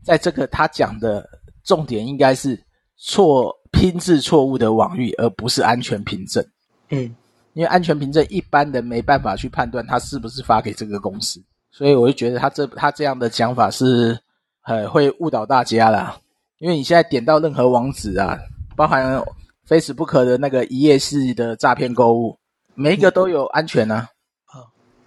[0.03, 1.29] 在这个他讲的
[1.63, 2.59] 重点应该是
[2.97, 6.45] 错拼字错误的网域，而不是安全凭证。
[6.89, 7.15] 嗯。
[7.55, 11.41] 因为安全凭证一般人没办法去判断他是不是发给这个公司，
[11.71, 14.19] 所以我就觉得他这他这样的讲法是
[14.61, 16.19] 很会误导大家啦。
[16.59, 18.37] 因为你现在点到任何网址啊，
[18.75, 19.23] 包含
[19.69, 22.37] Facebook 的那个一页式的诈骗购物，
[22.75, 24.09] 每一个都有安全啊，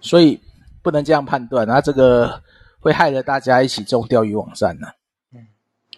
[0.00, 0.40] 所以
[0.82, 2.42] 不能这样判断，那这个
[2.80, 4.88] 会害了大家一起中钓鱼网站呢。
[5.34, 5.46] 嗯，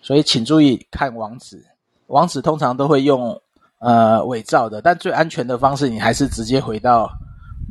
[0.03, 1.65] 所以请注意看网址，
[2.09, 3.41] 网址通常都会用。
[3.81, 7.11] 呃，伪造的，但最安全的方式，你还是直接回到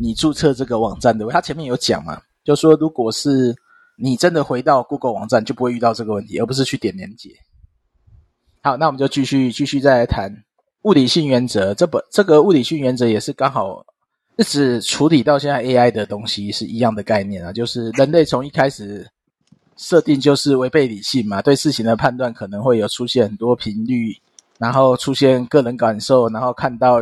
[0.02, 1.24] 你注册这个网站的。
[1.28, 3.56] 他前面有讲嘛，就说如果是
[3.96, 7.30] 你真的回到 Google 网站，就不会遇到这个问题，而不是去点连接。
[8.64, 10.36] 好，那我们就继续继续再来谈
[10.82, 11.76] 物理性原则。
[11.76, 13.86] 这本这个物理性原则也是刚好
[14.38, 19.08] 一直处理到现在 AI 的东西是一样的概念啊，就是人类从一开始
[19.78, 24.12] 设定就是违背理性嘛，对事情的判断可能会有出现很多频率。
[24.60, 27.02] 然后出现个人感受，然后看到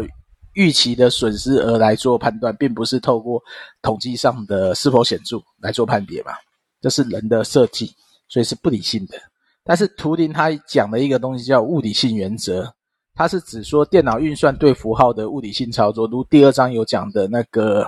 [0.53, 3.41] 预期的损失而来做判断，并不是透过
[3.81, 6.31] 统计上的是否显著来做判别嘛？
[6.79, 7.91] 这是人的设计，
[8.29, 9.17] 所以是不理性的。
[9.63, 12.71] 但是图灵他讲的一个东西叫物理性原则，
[13.15, 17.85] 它是指说电脑运算对符号的物理性操作，如第二章有讲的那个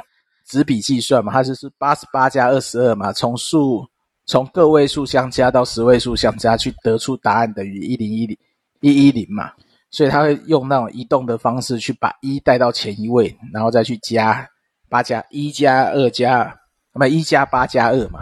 [0.48, 3.88] 纸笔计算嘛，它就是八十八加二十二嘛，从数
[4.26, 8.36] 从个位数相加到十位数相加，去得出答案等于一零一零。
[8.82, 9.52] 一一零嘛，
[9.90, 14.48] 所以他会用那种移动的方式去把一带到前一位，然后再去加
[14.88, 16.56] 八加一加二加，
[16.94, 18.20] 那么一加八加二嘛，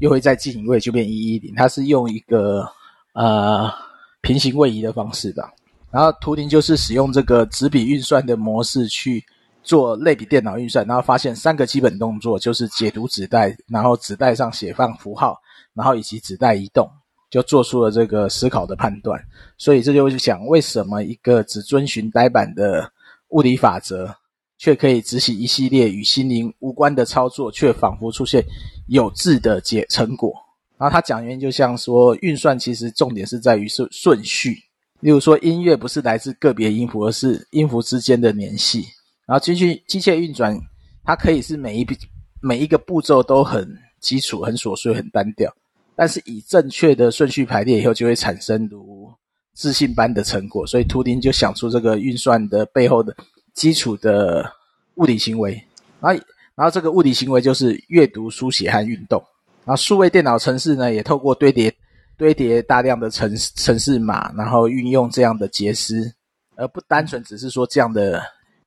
[0.00, 1.54] 又会再进一位就变一一零。
[1.54, 2.66] 它是用一个
[3.14, 3.70] 呃
[4.20, 5.50] 平行位移的方式吧。
[5.90, 9.22] 然后图灵就是使用这个纸笔运算的模式去
[9.62, 15.38] 做类比电脑运算，然后发现三个基本动作就是解读纸带，然后纸带上写放符号，
[15.74, 16.90] 然后以及纸带移动。
[17.32, 19.18] 就做出了这个思考的判断，
[19.56, 22.92] 所以这就想为什么一个只遵循呆板的
[23.28, 24.14] 物理法则，
[24.58, 28.44] 却可以执行一系列与心灵无关的操作，却仿佛出现
[28.86, 30.30] 有质的结成果。
[30.76, 34.58] 然后他讲原因就像说，运算其实重点是在于顺顺序，
[35.00, 38.84] 例如说音乐不是来自个别音符，而是音符之间的联系。
[39.24, 40.60] 然后机器机械运转，
[41.02, 41.96] 它可以是每一笔
[42.42, 43.66] 每一个步骤都很
[44.00, 45.50] 基础、很琐碎、很单调。
[46.02, 49.08] 但是以正确的顺序排列以后，就会产生如
[49.54, 50.66] 自信般的成果。
[50.66, 53.16] 所以图灵就想出这个运算的背后的
[53.54, 54.52] 基础的
[54.96, 55.52] 物理行为，
[56.00, 56.20] 然后
[56.56, 59.22] 然后这个物理行为就是阅读、书写和运动。
[59.64, 61.72] 然后数位电脑程式呢，也透过堆叠
[62.16, 66.12] 堆叠大量的程程式码，然后运用这样的结思，
[66.56, 68.20] 而不单纯只是说这样的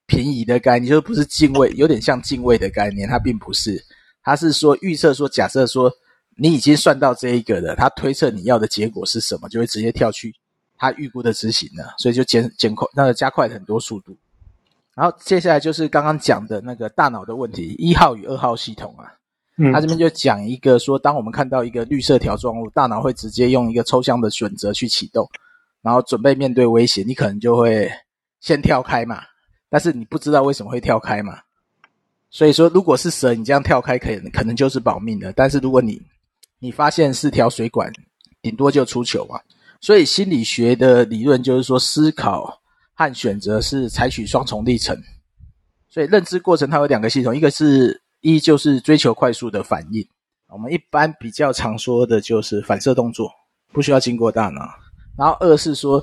[0.05, 3.83] 平移的概念，就是不是进位，有点像进位的概念，它并不是，
[4.23, 5.91] 它是说预测说，假设说
[6.35, 10.35] 你已经算到这一个了，他推测你要的结果是什么，就会直接跳去
[10.77, 14.15] 他预估的执行了，所以就减减快，那个加快很多速度。
[14.93, 19.13] 然后接下来就是刚刚讲的那个大脑的问题，一号与二号系统啊。
[19.57, 25.25] 嗯，他这边就讲一个说，当我们看到一个绿色条状物，大脑会直接用一个抽象的选择去启动，
[25.81, 27.89] 然后准备面对威胁，你可能就会
[28.41, 29.21] 先跳开嘛，
[29.69, 31.39] 但是你不知道为什么会跳开嘛。
[32.29, 35.31] 所以说，如果是蛇，你这样跳开可以，可能就是保命的。
[35.31, 36.01] 但是如果你
[36.59, 37.91] 你发现是条水管，
[38.41, 39.39] 顶多就出糗嘛。
[39.81, 42.61] 所以心理学的理论就是说，思考
[42.93, 44.97] 和选择是采取双重历程。
[45.89, 48.01] 所以认知过程它有两个系统，一个是。
[48.21, 50.03] 一就是追求快速的反应，
[50.47, 53.29] 我们一般比较常说的就是反射动作，
[53.71, 54.61] 不需要经过大脑。
[55.15, 56.01] 然后二是说，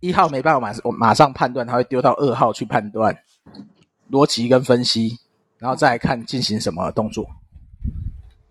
[0.00, 3.16] 一号没办法马我马上判断，他会丢到二号去判断
[4.10, 5.16] 逻辑跟分析，
[5.56, 7.26] 然后再看进行什么动作。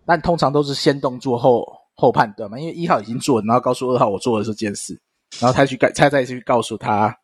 [0.04, 5.00] 但通常都是先动作后后判断嘛，因为一号已经做了，然后告诉二号我做了这件事，
[5.38, 7.16] 然后他去他再去告诉他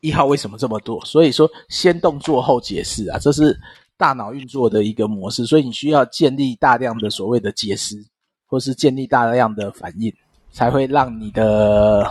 [0.00, 1.04] 一号为什么这么做。
[1.04, 3.58] 所以说先动作后解释啊，这是。
[3.98, 7.94] 大脑运作的一个模式，所以你需要建立大量的所谓的解释，
[8.48, 10.12] 或是建立大量的反应，
[10.50, 12.10] 才会让你的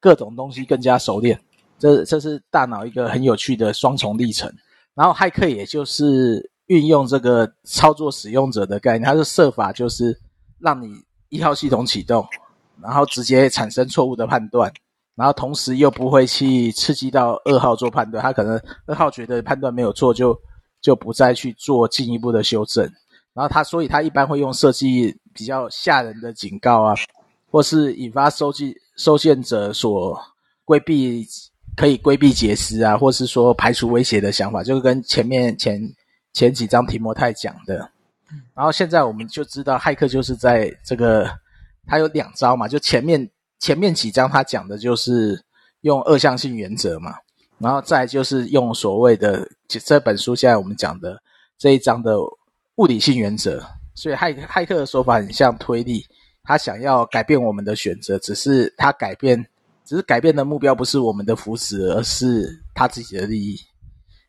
[0.00, 1.40] 各种东西更加熟练。
[1.78, 4.52] 这这是大脑一个很有趣的双重历程。
[4.94, 10.18] 然后骇客也就是运用这个操作使用者的概念，它的设法就是
[10.58, 10.94] 让你
[11.28, 12.26] 一号系统启动，
[12.80, 14.72] 然后直接产生错误的判断，
[15.14, 18.22] 然后同时又不会去刺激到二号做判断。
[18.22, 20.38] 他可能二号觉得判断没有错就。
[20.82, 22.82] 就不再去做进一步的修正，
[23.34, 26.94] 然后他，所以他一般会用设计比较吓人的警告啊，
[27.50, 30.18] 或是引发收集收件者所
[30.64, 31.22] 规避
[31.76, 35.78] 可以规避解释啊，或是说排除威胁的想法，就跟前面前
[36.32, 37.90] 前几章提摩太讲的。
[38.54, 41.30] 然后现在我们就知道，骇客就是在这个
[41.86, 45.42] 他有两招嘛，就前面前面几章他讲的就是
[45.80, 47.14] 用二项性原则嘛。
[47.58, 51.20] 然后再就是用所谓的这本书现在我们讲的
[51.58, 52.16] 这一章的
[52.76, 53.62] 物理性原则，
[53.94, 56.02] 所以骇骇客的说法很像推力，
[56.42, 59.44] 他想要改变我们的选择，只是他改变，
[59.84, 63.60] 只是改变的目标不是我们的福祉，而是他自己的利益。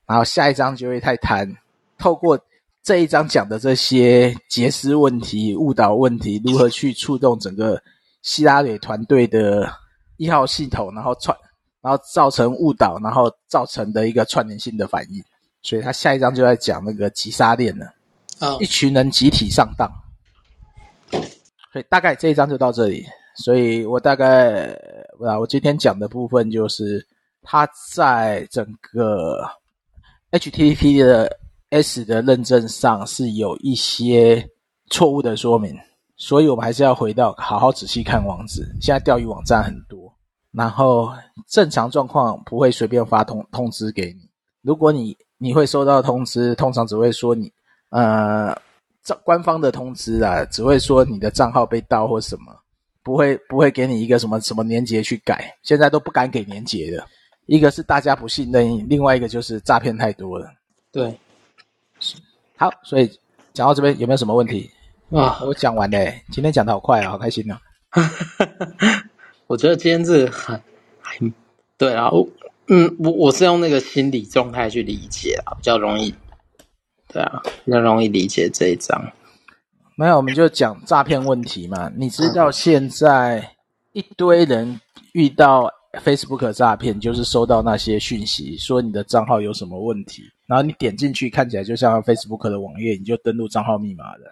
[0.06, 1.48] 然后下一章就会太谈，
[2.02, 2.38] 透过
[2.82, 7.82] 这一章讲的这些结思问题、误导问题，如何去触动整个
[8.24, 9.72] 希拉里团队的
[10.18, 11.38] 一号系统，然后串。
[11.84, 15.20] 然后造成误导，然后造成的一个串联性的反应，
[15.64, 17.88] 所以他下一章就在讲那个急杀链了。
[18.38, 19.92] 啊、oh.，一群人集体上当。
[21.74, 23.04] 所以大概这一章就到这里。
[23.36, 24.66] 所以我大概
[25.26, 27.04] 啊，我今天讲的部分就是
[27.42, 29.44] 他在整个
[30.30, 31.40] HTTP 的
[31.72, 34.48] S 的认证上是有一些
[34.90, 35.76] 错误的说明，
[36.16, 38.62] 所以我们还是要回到好好仔细看网址。
[38.80, 40.14] 现在钓鱼网站很多。
[40.52, 41.10] 然后
[41.48, 44.30] 正常状况不会随便发通通知给你。
[44.62, 47.50] 如果你你会收到通知，通常只会说你
[47.90, 48.54] 呃，
[49.24, 52.54] 官方的通知啊，只会说你的账号被盗或什么，
[53.02, 55.58] 不会不会给你一个什么什么年结去改。
[55.64, 57.08] 现在都不敢给年结的，
[57.46, 60.48] 一个是大家不信任，另外一个就是诈骗太多了。
[60.92, 61.18] 对，
[62.62, 63.10] 好，所以
[63.54, 64.69] 讲到这边有没有什么问题？
[65.10, 67.60] 啊，我讲完嘞，今天讲的好快啊，好开心啊。
[69.47, 70.62] 我觉得今天这个很
[71.02, 71.34] 很
[71.76, 72.30] 对啊，我
[72.67, 76.13] 嗯，我我是用那个心理状态去理解啊，比较容易，
[77.08, 79.12] 对啊，比较容易理解这一章。
[79.95, 81.91] 没有，我们就讲诈骗问题嘛。
[81.95, 83.56] 你知道现在
[83.93, 84.80] 一堆人
[85.13, 94.23] 遇到 Facebook 诈骗，就是收到那些讯息，说你的账号有什么问题，然后你点进去，看起来就像 Facebook 的网页，你就登录账号密码的。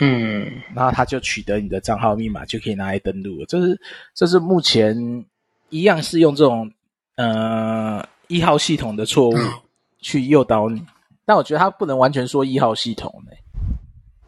[0.00, 3.44] 嗯，然后他就取得你的账号密码，就可以拿来登录。
[3.46, 3.80] 这是
[4.14, 5.24] 这是目前
[5.70, 6.70] 一样是用这种
[7.16, 9.36] 呃一号系统的错误
[10.00, 10.84] 去诱导你，
[11.24, 13.32] 但我觉得他不能完全说一号系统呢。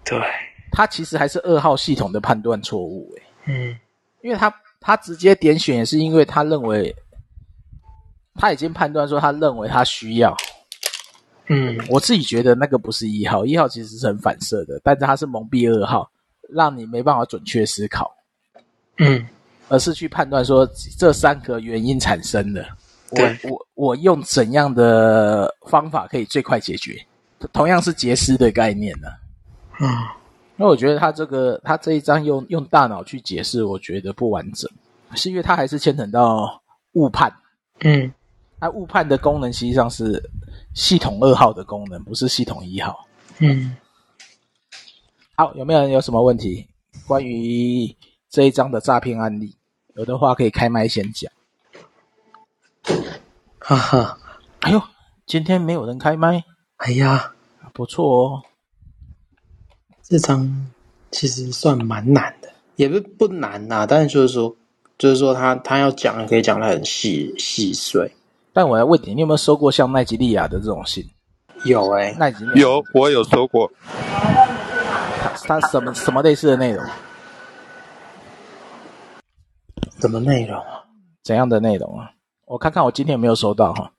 [0.05, 0.19] 对，
[0.73, 3.23] 他其实还是二号系统的判断错误诶。
[3.47, 3.79] 嗯，
[4.23, 6.95] 因为他他直接点选也是因为他认为
[8.35, 10.37] 他已经判断说他认为他需要。
[11.53, 16.09] 嗯，我自己觉得那个不是一号，一号其实是很反射的，但是他是蒙蔽二号，
[16.49, 18.09] 让你没办法准确思考，
[18.99, 19.27] 嗯，
[19.69, 20.65] 而是去判断说
[20.97, 22.65] 这三个原因产生的，
[23.11, 27.05] 我我我用怎样的方法可以最快解决？
[27.53, 29.19] 同样是杰斯的概念呢、啊？
[29.81, 29.89] 嗯，
[30.61, 34.71] 那我觉得他这个他这一章用用大脑去解释，我觉得不完整，
[35.15, 37.33] 是因为他还是牵扯到误判。
[37.79, 38.13] 嗯，
[38.61, 40.23] 他误判的功能实际上是
[40.75, 42.95] 系统二号的功能，不是系统一号。
[43.39, 43.75] 嗯，
[45.35, 46.69] 好，有没有人有什么问题？
[47.07, 47.97] 关于
[48.29, 49.57] 这一章的诈骗案例，
[49.95, 51.33] 有的话可以开麦先讲。
[53.59, 54.19] 哈哈，
[54.61, 54.83] 哎呦，
[55.25, 56.45] 今天没有人开麦，
[56.77, 57.33] 哎呀，
[57.73, 58.43] 不错哦。
[60.11, 60.45] 这张
[61.13, 64.53] 其实算蛮难的，也不不难呐、啊，但是就是说，
[64.99, 68.11] 就是说他他要讲，可以讲的很细细碎。
[68.53, 71.09] 但我要问你，你有没有收过像奈吉利亚的这种信？
[71.65, 73.71] 有哎、欸，奈及利亚有，我有收过。
[75.45, 76.85] 他什么什么类似的内容？
[80.01, 80.83] 什么内容啊？
[81.23, 82.11] 怎样的内容啊？
[82.47, 83.93] 我看看我今天有没有收到哈。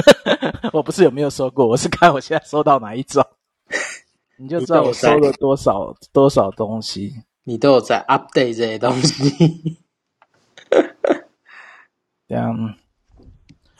[0.72, 3.22] 我不是有没有收过，我是看我现在收到哪一种。
[4.42, 7.14] 你就知道我收了多少多少东西。
[7.44, 9.78] 你都有在 update 这些东西。
[12.26, 12.74] 这样，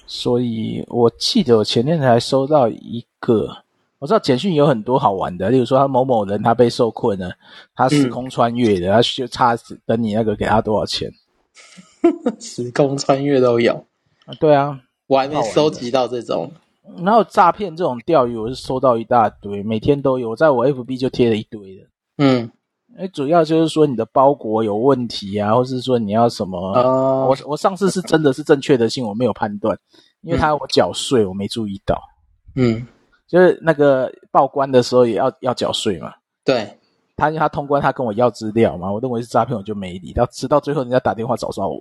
[0.06, 3.48] 所以我记得我前天才收到一个。
[3.98, 7.32] 我知道简讯有很多好玩的，例如说他某某人他被受困了，
[7.74, 11.10] 他时空穿越的，嗯、他就差等你那个给他多少钱。
[12.38, 13.74] 时空穿越都有。
[14.26, 16.52] 啊，对啊，我还没收集到这种。
[17.04, 21.86] 然后诈骗这种钓鱼，我是收到一大堆，每天都有，我在我 FB 就贴了一堆的。
[22.18, 22.50] 嗯，
[22.98, 26.58] 哎，主要就是说你的包裹有问题啊，或是说你要什么？
[26.78, 29.78] 哦，我我上次是真的是正确的信，我没有判断，
[30.22, 32.00] 因为他要我缴税，我没注意到。
[32.56, 32.86] 嗯，
[33.28, 36.12] 就是那个报关的时候也要要缴税嘛。
[36.44, 36.76] 对，
[37.16, 40.12] 他他通关，他跟我要资料嘛，我认为是诈骗，我就没理。
[40.12, 41.78] 到直到最后，人家打电话找上我。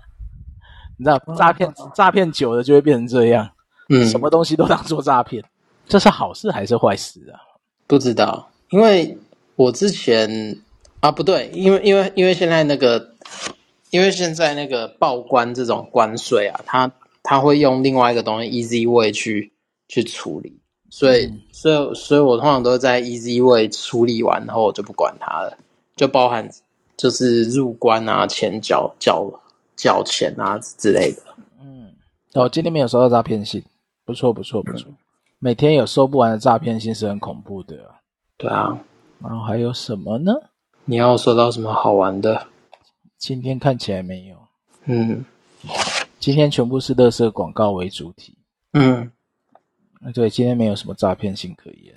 [0.96, 3.50] 你知道诈骗诈骗久了就会变成这样，
[3.88, 5.44] 嗯，什么东西都当做诈骗，
[5.88, 7.40] 这是好事还是坏事啊？
[7.86, 9.16] 不知道，因为
[9.56, 10.58] 我之前
[11.00, 13.14] 啊不对，因为因为因为现在那个，
[13.90, 16.90] 因为现在那个报关这种关税啊，他
[17.22, 19.52] 他会用另外一个东西 Easy Way 去
[19.88, 20.60] 去处理，
[20.90, 25.56] 所以、嗯、所以所以我通常都在 Easy Way 处理完后我就不管它了，
[25.96, 26.48] 就包含
[26.96, 29.40] 就是入关啊、钱缴缴。
[29.76, 31.18] 缴钱啊之类的。
[31.60, 31.92] 嗯，
[32.34, 33.60] 哦，今天没有收到诈骗信，
[34.04, 34.90] 不错不错不错。
[35.38, 37.76] 每天有收不完的诈骗信是很恐怖的。
[38.36, 38.78] 对啊，
[39.20, 40.32] 然后还有什么呢？
[40.84, 42.46] 你要收到什么好玩的？
[43.18, 44.36] 今天看起来没有。
[44.84, 45.24] 嗯，
[46.18, 48.36] 今天全部是垃圾广告为主体。
[48.72, 49.10] 嗯，
[50.12, 51.94] 对，今天没有什么诈骗信可言。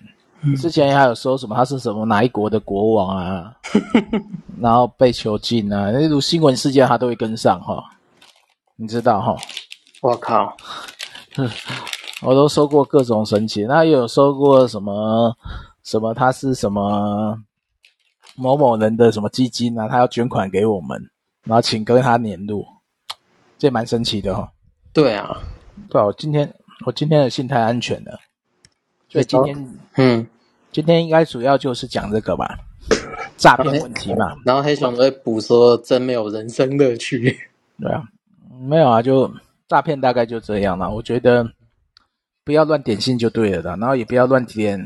[0.56, 3.58] 之前还有说什么他是什么哪一国的国王啊，
[4.62, 7.84] 然后被囚禁啊，那种新闻事件他都会跟上哈，
[8.76, 9.36] 你知道哈？
[10.02, 10.56] 我靠，
[12.22, 15.36] 我都收过各种神奇，那也有收过什么
[15.84, 17.38] 什么他是什么
[18.36, 21.10] 某某人的什么基金啊，他要捐款给我们，
[21.44, 22.66] 然后请跟他联络，
[23.58, 24.52] 这蛮神奇的哈。
[24.94, 25.38] 对啊，
[25.90, 26.52] 对啊，我今天
[26.86, 28.20] 我今天的信太安全了。
[29.10, 30.28] 所以今天，嗯，
[30.72, 32.58] 今天应该主要就是讲这个吧，
[33.38, 34.36] 诈骗问题嘛。
[34.44, 37.38] 然后黑熊会补说：“真没有人生乐趣。”
[37.80, 38.04] 对啊，
[38.60, 39.32] 没有啊，就
[39.68, 40.90] 诈骗大概就这样了。
[40.94, 41.48] 我觉得
[42.48, 44.82] 不要乱点信就对了的，然后也不要乱点，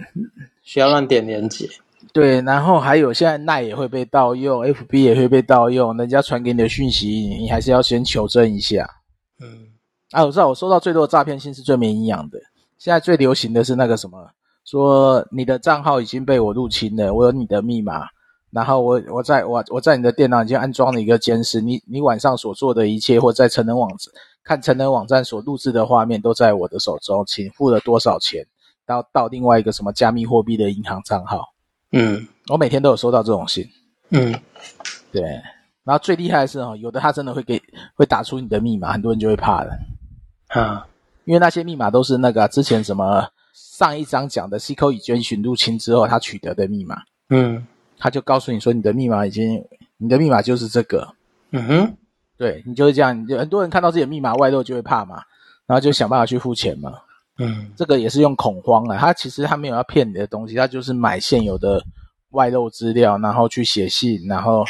[0.64, 1.70] 需要乱点连接。
[2.12, 7.08] 对，然后还有现在奈也会被盗用，FB 也会被盗用，人家传给你的讯息，
[7.40, 8.90] 你还是要先求证一下。
[9.40, 9.68] 嗯，
[10.10, 12.40] 啊，我知道我收到最多的诈骗信是最没营养的。
[12.80, 14.28] 现在最流行的是那个什么，
[14.66, 18.08] 说你的账号已经被我入侵了，我有你的密码，
[18.50, 24.12] 然后我我在我我在你的电脑已经安装了一个监视，你你晚上所做的一切，或在成人网站
[24.44, 28.46] 看成人网站所录制的画面都在我的手中，请付了多少钱
[28.86, 31.54] 到到另外一个什么加密货币的银行账号？
[31.92, 33.68] 嗯，我每天都有收到这种信。
[34.10, 34.34] 嗯，
[35.12, 35.22] 对，
[35.84, 37.62] 然后最厉害的是哦，有的他真的会给
[37.96, 39.78] 会打出你的密码，很多人就会怕了。
[40.48, 40.88] 啊。
[41.24, 47.66] 因为那些密码都是那个、啊、之前什么上一章讲的西口乙捐群入侵之后他取得的密码，嗯，
[48.00, 49.64] 他就告诉你说你的密码已经，
[49.98, 51.14] 你的密码就是这个，
[51.52, 51.98] 嗯哼，
[52.42, 55.22] 对你就是这样，就很多人看到自己的密码外露就会怕嘛，
[55.68, 56.92] 然后就想办法去付钱嘛，
[57.38, 61.84] 嗯，这个也是用恐慌啊，他其实他没有要骗你的东西，他就是买现有的
[62.32, 64.66] 外露资料，然后去写信，然后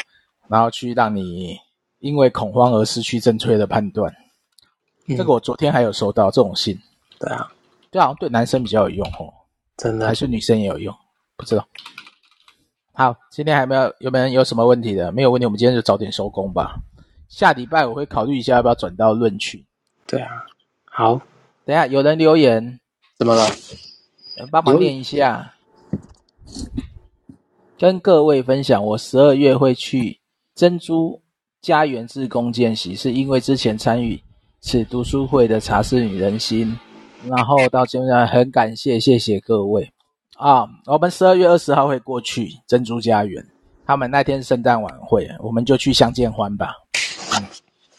[0.48, 1.56] 然后去让你
[2.00, 4.14] 因为恐慌而失去正确的判断。
[5.16, 6.78] 这个我昨天还有收到这种信，
[7.18, 7.50] 对啊，
[7.90, 9.32] 对啊，对男生比较有用哦，
[9.78, 10.94] 真的，还是女生也有用，
[11.38, 11.66] 不知道。
[12.92, 15.10] 好，今天还没有有没有人有什么问题的？
[15.10, 16.76] 没有问题，我们今天就早点收工吧。
[17.32, 19.64] 下礼拜我会考虑一下要不要转到论群。
[20.06, 20.44] 对啊，
[20.84, 21.14] 好，
[21.64, 22.78] 等一下有人留言，
[23.18, 23.46] 怎么了？
[24.50, 25.54] 帮忙念一下，
[27.78, 30.20] 跟各位分享，我十二月会去
[30.54, 31.22] 珍珠
[31.62, 34.22] 家园志工见习，是因为之前参与
[34.60, 36.78] 此读书会的茶室女人心，
[37.26, 39.90] 然后到现在很感谢，谢谢各位。
[40.36, 43.42] 啊，我们十二月二十号会过去珍珠家园，
[43.86, 46.74] 他们那天圣诞晚会，我们就去相见欢吧。
[47.34, 47.44] 嗯，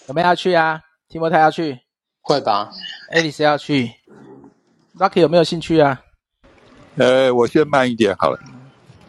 [0.08, 0.82] 有没有要去啊？
[1.10, 1.80] 提莫泰要去？
[2.22, 2.70] 会吧。
[3.12, 3.92] 爱丽丝要去
[4.98, 6.02] ？Lucky 有没有兴趣啊？
[6.96, 8.40] 呃，我先慢一点好了。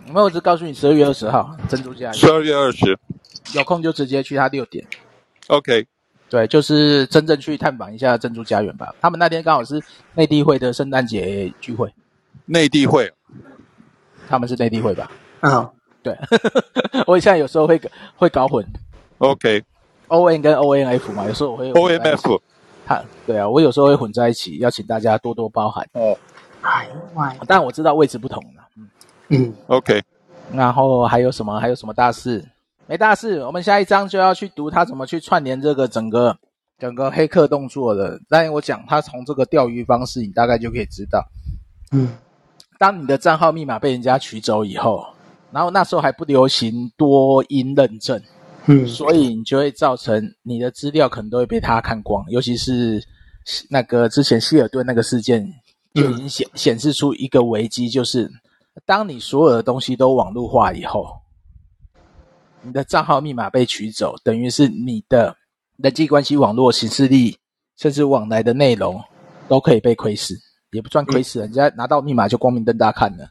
[0.06, 2.14] 没有，我只告诉你十二月二十号珍珠家园。
[2.14, 2.98] 十二月二十，
[3.54, 4.84] 有空就直接去他六点。
[5.48, 5.86] OK。
[6.30, 8.92] 对，就是真正去探访一下珍珠家园吧。
[9.00, 9.80] 他们那天刚好是
[10.14, 11.92] 内地会的圣诞节聚会。
[12.46, 13.12] 内地会。
[14.26, 15.12] 他们是内地会吧？
[15.40, 15.70] 嗯、uh-huh.，
[16.02, 16.18] 对，
[17.06, 17.80] 我现在有时候会
[18.16, 18.66] 会搞混。
[20.14, 22.40] OK，O N 跟 O N F 嘛，有时候我会 O M F。
[22.86, 25.88] 他对啊，我有时候会混在一起，要请大家多多包涵。
[25.94, 26.16] 哦，
[26.60, 28.68] 哎呀，但我知道位置不同了。
[28.76, 28.88] 嗯
[29.30, 30.02] 嗯，OK。
[30.52, 31.58] 然后还有什么？
[31.58, 32.44] 还有什么大事？
[32.86, 33.42] 没大事。
[33.44, 36.36] 我们下一章就要去读他怎么去串联这个整个
[36.78, 38.20] 整个黑客动作的。
[38.28, 41.24] 但我讲他从这个钓鱼方式，你大概就可以知道。
[41.92, 42.10] 嗯。
[42.78, 45.06] 当你的账号密码被人家取走以后，
[45.50, 48.20] 然后那时候还不流行多音认证，
[48.66, 53.02] 嗯，所以你就会造成你的资料可能都会被他看光，尤其是
[53.68, 55.46] 那个之前希尔顿那个事件
[55.92, 58.30] 就已经显显示出一个危机，就是
[58.86, 61.06] 当你所有的东西都网络化以后，
[62.62, 65.36] 你的账号密码被取走，等于是你的
[65.76, 67.36] 人际关系网络、形式力，
[67.76, 68.98] 甚至往来的内容
[69.46, 70.34] 都可以被窥视。
[70.72, 73.28] 也不算窥视，人家拿到密码就光明正大看了，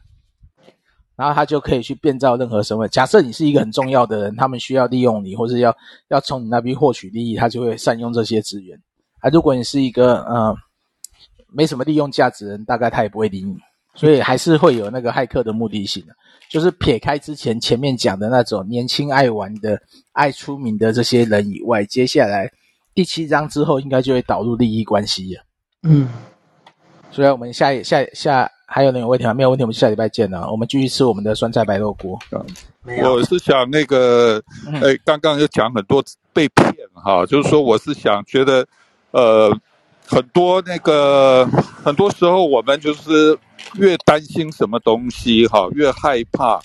[1.16, 2.88] 然后他就可以去变造任何身份。
[2.90, 5.76] 假设你是一个很重要的人，他们需要利用你，或是要
[6.08, 8.78] 要从你那边获取利益，他就会善用这些资源。
[9.20, 10.56] 啊，如果你是一个呃
[11.52, 13.56] 没什么利用价值的人，大概他也不会理你。
[13.96, 16.12] 所以还是会有那个骇客的目的性的，
[16.50, 22.50] 就是撇开之前前面讲的那种年轻爱玩的、爱出名的这些人以外，接下来
[22.92, 25.44] 第七章之后应该就会导入利益关系了。
[25.84, 26.08] 嗯。
[27.12, 29.34] 所以，我们下一下下还有人有问题吗？
[29.34, 30.50] 没有问题，我们下礼拜见了。
[30.50, 32.18] 我们继续吃我们的酸菜白肉锅。
[33.12, 34.42] 我是想那个，
[34.82, 36.02] 哎，刚刚又讲很多
[36.32, 38.66] 被骗哈，就是说，我是想觉得，
[39.10, 39.54] 呃，
[40.06, 41.46] 很多那个，
[41.84, 43.38] 很多时候我们就是
[43.74, 46.58] 越担心什么东西哈，越害怕，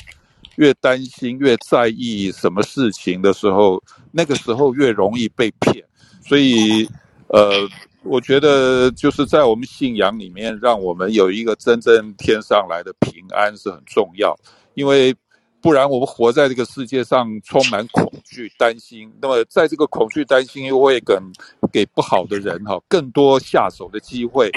[0.56, 3.82] 越担心，越在意什么事情的时候，
[4.12, 5.84] 那个时候越容易被骗。
[6.24, 6.90] 所以，
[7.28, 7.68] 呃。
[8.10, 14.36] 我觉得就是在我们信仰里面，让我们有一个真正天上来的平安是很重要，
[14.74, 15.16] 因为
[15.62, 19.12] 不然我们活在这个世界上充满恐惧、担心。
[19.22, 21.16] 那么在这个恐惧、担心又会给
[21.72, 24.52] 给不好的人哈更多下手的机会。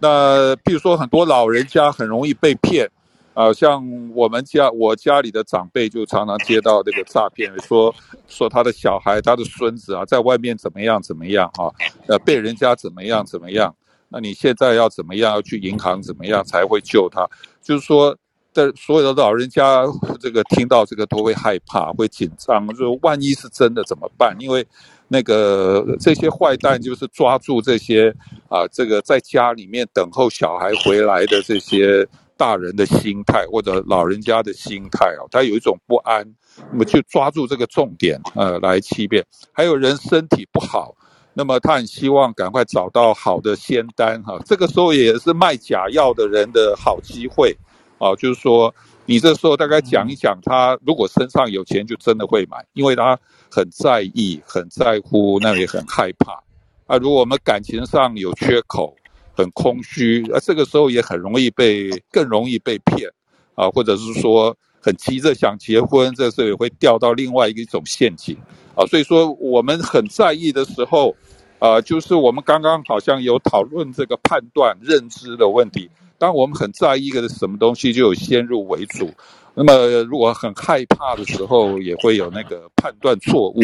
[0.00, 2.90] 那比如说很多老人家很容易被骗。
[3.34, 3.82] 啊，像
[4.14, 7.92] 我们家我家里的长辈就常常接到这个诈骗，说
[8.28, 11.66] 说他的小孩、他的孙子啊，在外面怎么样怎么样啊，
[12.06, 13.74] 呃，被人家怎么样怎么样，
[14.08, 15.32] 那你现在要怎么样？
[15.32, 17.28] 要去银行怎么样才会救他？
[17.60, 18.16] 就是说，
[18.52, 19.84] 的所有的老人家
[20.20, 24.36] 这个听到这个都会害怕、会紧张，说万一是真的怎么办？
[24.38, 24.64] 因为
[25.08, 28.14] 那个这些坏蛋就是抓住这些
[28.48, 32.06] 啊，这个在家里面等候小孩回来的这些。
[32.36, 36.26] 大人的心态或者老人家的心态哦，他有一种不安，
[36.70, 39.24] 那么就抓住这个重点，呃，来欺骗。
[39.52, 40.94] 还有人身体不好，
[41.32, 47.56] 那么他很希望赶快找到好的仙丹哈，这个时候也是卖假药的人的好机会
[47.98, 48.14] 啊。
[48.16, 48.74] 就是说，
[49.06, 53.18] 你这时候大概讲一讲，他如果身上有钱，就真的会买，因为他
[53.50, 56.42] 很在意、很在乎，那也很害怕
[56.86, 56.96] 啊。
[56.98, 58.96] 如果我们感情上有缺口，
[59.36, 63.10] 很空虚，啊这个时候也很容易被，更容易被骗，
[63.54, 68.36] 啊，或者是说很急着想结婚，这时候也会掉到另外一种陷阱，
[68.76, 71.16] 啊，所以说我们很在意的时候，
[71.58, 79.10] 啊，就是我们刚刚好像有讨论这个判断认知的问题，当我们很在意一个什么东西，就有先入为主，
[79.54, 79.72] 那么
[80.04, 83.60] 如果很害怕的时候，也会有那个判断错误，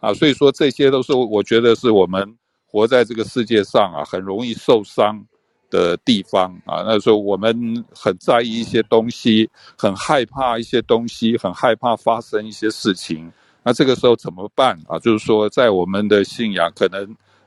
[0.00, 2.36] 啊，所以说这些都是我觉得是我们。
[2.76, 5.24] 活在这个世界上啊，很容易受伤
[5.70, 6.84] 的地方啊。
[6.84, 9.48] 那时候我们很在意一些东西，
[9.78, 13.32] 很害怕一些东西，很害怕发生一些事情。
[13.62, 14.98] 那这个时候怎么办啊？
[14.98, 17.02] 就是说，在我们的信仰，可能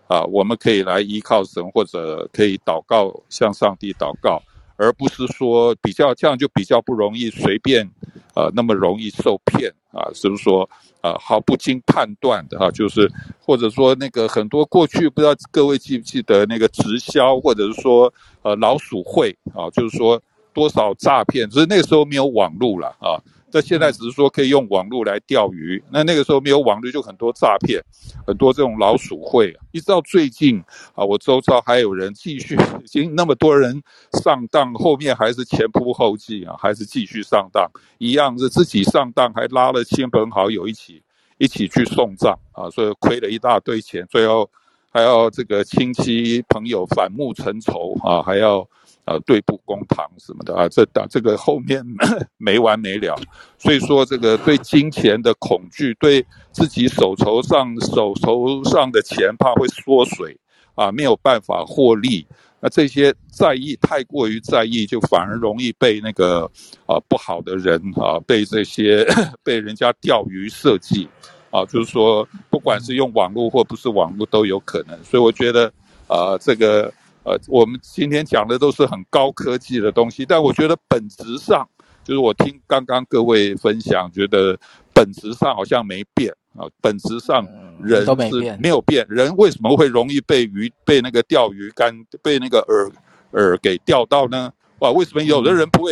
[0.08, 4.42] 啊，我们可以来依靠神，或者可以祷告，向上帝祷告
[4.78, 7.88] 而不是说比较这样就比较不容易随便，
[8.34, 10.70] 呃，那么容易受骗啊，是不是说
[11.02, 20.22] 啊毫不经判断的啊，就是或者说那个很多过去不知道各位记不记得那个直销，或者是说呃老鼠会啊，就是说
[20.54, 23.18] 多少诈骗，只是那个时候没有网络了啊。
[23.52, 27.82] 那现在只是说可以用网络来钓鱼，那那个时候没有网络，就很多诈骗，
[28.28, 30.60] 很多这种老鼠会，一直到最近
[30.94, 33.82] 啊，我周遭还有人继续， 已经那么多人
[34.22, 41.02] 上当，后面还是前仆后继啊，还是继续上当，一样是自己上当，还拉了亲朋好友一起
[41.38, 44.50] 一起去送葬啊，所以亏了一大堆钱，最后
[44.92, 48.68] 还要这个亲戚朋友反目成仇啊，还要。
[49.10, 51.84] 呃，对簿公堂什么的啊，这打这个后面
[52.38, 53.20] 没完没了，
[53.58, 60.38] 所以说这个对金钱的恐惧，对自己手头上手头上的钱怕会缩水
[60.76, 62.24] 啊，没有办法获利，
[62.60, 66.44] 那这些在意太过于在意，就反而容易被那个
[66.86, 69.04] 啊不好的人啊，被这些
[69.44, 71.10] 被人家钓鱼设计。
[71.50, 75.74] 啊，就是说不管是用网络或不是网络都有可能，所以我觉得
[76.06, 76.94] 啊这个。
[77.30, 81.70] 呃，我们今天讲的都是很高科技的东西，但我觉得本质上，
[82.04, 84.58] 就是我听刚刚各位分享，觉得
[84.96, 86.66] 本质上好像没变啊。
[86.82, 87.48] 本质上
[87.80, 92.92] 人是没有变，人为什么会容易被鱼被那个钓鱼竿被那个饵
[93.32, 94.52] 饵给钓到呢？
[94.80, 95.92] 哇，为什么有的人不会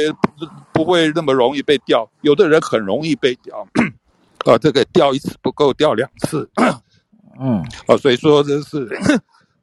[0.73, 3.59] 不会那么容易被钓，有的人很容易被钓？
[4.51, 6.49] 啊，这个钓一次不够，钓两次。
[7.39, 8.89] 嗯，啊，所以说这是。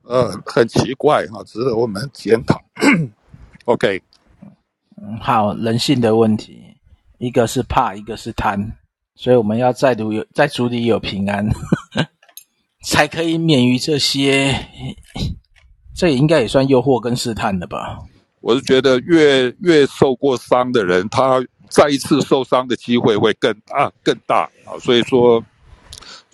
[0.07, 2.61] 呃，很奇怪哈，值得我们检讨。
[3.65, 4.03] OK，
[5.01, 6.63] 嗯，好，人性的问题，
[7.19, 8.71] 一个是怕，一个是贪，
[9.15, 11.49] 所以我们要在主有在主里有平安，
[12.85, 14.55] 才可以免于这些。
[15.97, 17.99] 这也应该也算诱惑跟试探的吧？
[18.41, 25.43] 我是觉得越越受过伤的人，他再一次受伤的机会会更大更大啊，所以说。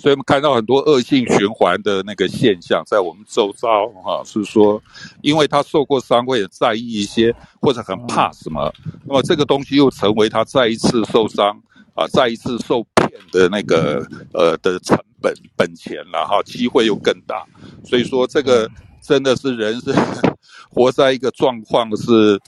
[0.00, 4.82] 所以我们看到很多恶性循环的那个现象在我们周遭，哈，是说，
[5.20, 8.72] 因为他受过伤，会很在意一些，或者很怕什么，
[9.04, 11.48] 那么这个东西又成为他再一次受伤
[11.94, 17.44] 啊，再一次受骗的那个呃的成本本钱了哈，机会又更大。
[17.84, 18.66] 所以说，这个
[19.02, 19.92] 真的是人是
[20.72, 22.40] 活在一个状况，是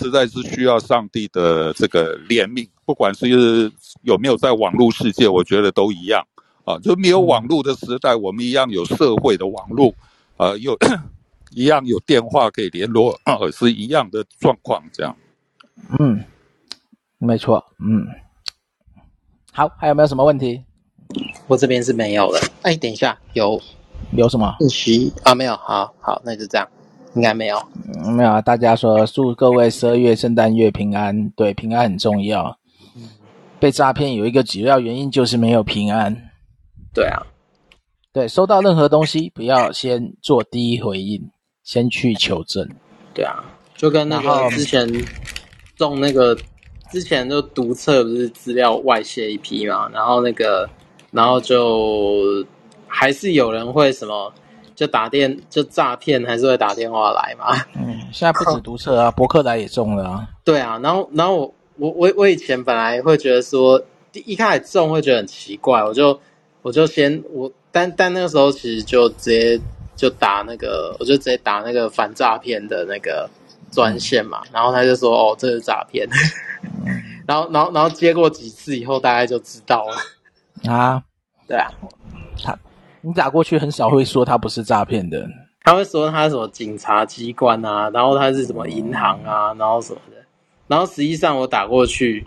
[0.00, 3.70] 实在是需要上帝的这个怜悯，不管是
[4.04, 6.26] 有没有在网络世界，我觉得都一样。
[6.64, 9.94] 啊，就没有网络的时代，我们一样有社会的网络，
[10.36, 10.76] 啊，有
[11.54, 15.14] 一样有电话可以联络，啊，是一样的状况，这样。
[15.98, 16.24] 嗯，
[17.18, 18.06] 没错，嗯。
[19.52, 20.64] 好，还有没有什么问题？
[21.46, 22.40] 我这边是没有了。
[22.62, 23.60] 哎，等一下，有
[24.12, 24.56] 有什么？
[24.68, 25.54] 息啊，没有。
[25.56, 26.66] 好好，那就这样，
[27.14, 27.62] 应该没有。
[28.04, 28.40] 嗯，没有啊。
[28.40, 31.30] 大家说，祝各位十二月圣诞月平安。
[31.36, 32.58] 对，平安很重要。
[32.96, 33.02] 嗯。
[33.60, 36.23] 被诈骗有一个主要原因就是没有平安。
[36.94, 37.26] 对啊，
[38.12, 41.20] 对，收到任何东西，不要先做第一回应，
[41.64, 42.68] 先去求证。
[43.12, 44.88] 对啊，就跟那个之前
[45.74, 46.36] 中那个
[46.92, 50.70] 之前就读册不是资料外泄一批嘛，然后那个
[51.10, 52.46] 然后就
[52.86, 54.32] 还是有人会什么
[54.76, 57.56] 就打电就诈骗，还是会打电话来嘛。
[57.74, 60.28] 嗯，现在不止读册啊，博客来也中了啊。
[60.44, 63.82] 对啊，然后然后我我我我以前本来会觉得说
[64.12, 66.16] 第一开始中会觉得很奇怪，我就。
[66.64, 69.60] 我就先我，但但那个时候其实就直接
[69.94, 73.28] 就打那个，我就直接打那个反诈骗的那个
[73.70, 76.08] 专线嘛，然后他就说哦，这是诈骗，
[77.28, 81.04] 然后然后然后接过几次以后，大概就知道了啊，
[81.46, 81.70] 对啊，
[82.42, 82.58] 他
[83.02, 85.28] 你打过去很少会说他不是诈骗的，
[85.64, 90.16] 他会说他是什么警察机关啊，然后他是什么银行啊，然后什么的，
[90.66, 92.26] 然后实际上我打过去，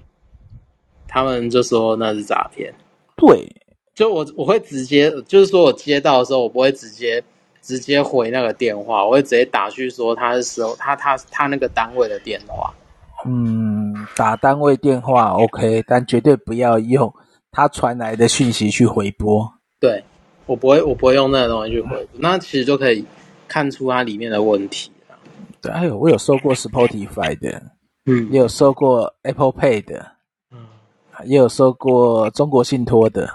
[1.07, 2.71] 他们就说那是诈骗，
[3.15, 3.51] 对。
[3.97, 7.23] 就我我会直接，就是说我接到的时候，我不会直接
[7.63, 12.71] 直接回那个电话，我会直接打去说他是时候他他他那个单位的电话。
[13.25, 17.11] 嗯，打单位电话 OK，但绝对不要用
[17.49, 19.51] 他传来的讯息去回拨。
[19.79, 20.03] 对，
[20.45, 23.03] 我不会我不会用那个东西去回拨，嗯，那其实就可以
[23.47, 25.15] 看出它里面的问题了。
[25.59, 27.59] 对，哎呦我有收过 Spotify 的，
[28.05, 30.05] 嗯，也有收过 Apple Pay 的，
[30.51, 30.59] 嗯，
[31.25, 33.27] 也有收过中国信托的。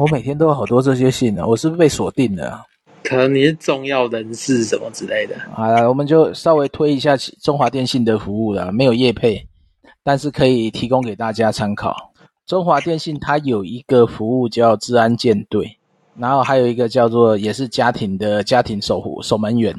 [0.00, 2.64] 我每天都有好多这些信呢，我是不是被锁定了？
[3.04, 5.36] 可能你是重要人士什么之类的。
[5.54, 9.46] 好了，我们就稍微推一下中华电信的服务了，没有业配，
[10.02, 11.94] 但是可以提供给大家参考。
[12.46, 15.76] 中华电信它有一个服务叫治安舰队，
[16.16, 19.74] 然后还有一个叫做也是家庭的家庭守护守门员，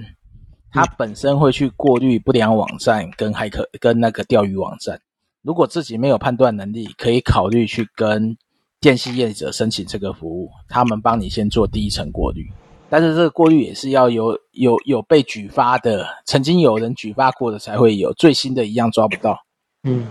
[0.71, 4.99] 它本身会去过滤不良网站跟骇客跟那个钓鱼网站。
[5.41, 8.37] 如果自己没有判断能力，可以考虑去跟
[8.81, 12.45] 电信业者申请这个服务，他们帮你先做第一层过滤。
[12.89, 19.39] 但是这个过滤也是要有有有被举发的，曾经有人举发过的才会有，最新的一样抓不到。
[19.83, 20.07] 嗯，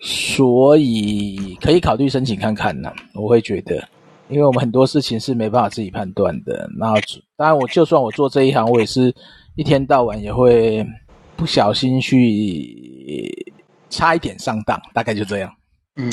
[0.00, 2.92] 所以可以考虑申请看看呢。
[3.14, 3.86] 我会觉得，
[4.28, 6.68] 因为我们很多事情是没办法自己判断的。
[6.76, 6.94] 那
[7.36, 9.14] 当然，我就算我做这一行，我也是。
[9.54, 10.86] 一天到晚也会
[11.34, 13.52] 不小心去
[13.90, 15.52] 差一点上当，大概就这样。
[15.96, 16.08] 嗯，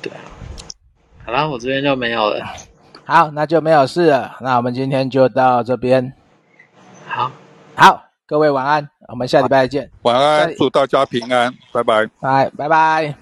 [0.00, 0.10] 对。
[1.30, 2.44] 好啦，我这边就没有了。
[3.04, 4.36] 好，那就没有事了。
[4.40, 6.12] 那我们今天就到这边。
[7.06, 7.30] 好，
[7.76, 9.88] 好，各位晚安，我们下礼拜见。
[10.02, 12.04] 晚安，祝大家平安，拜拜。
[12.20, 13.14] 拜拜拜。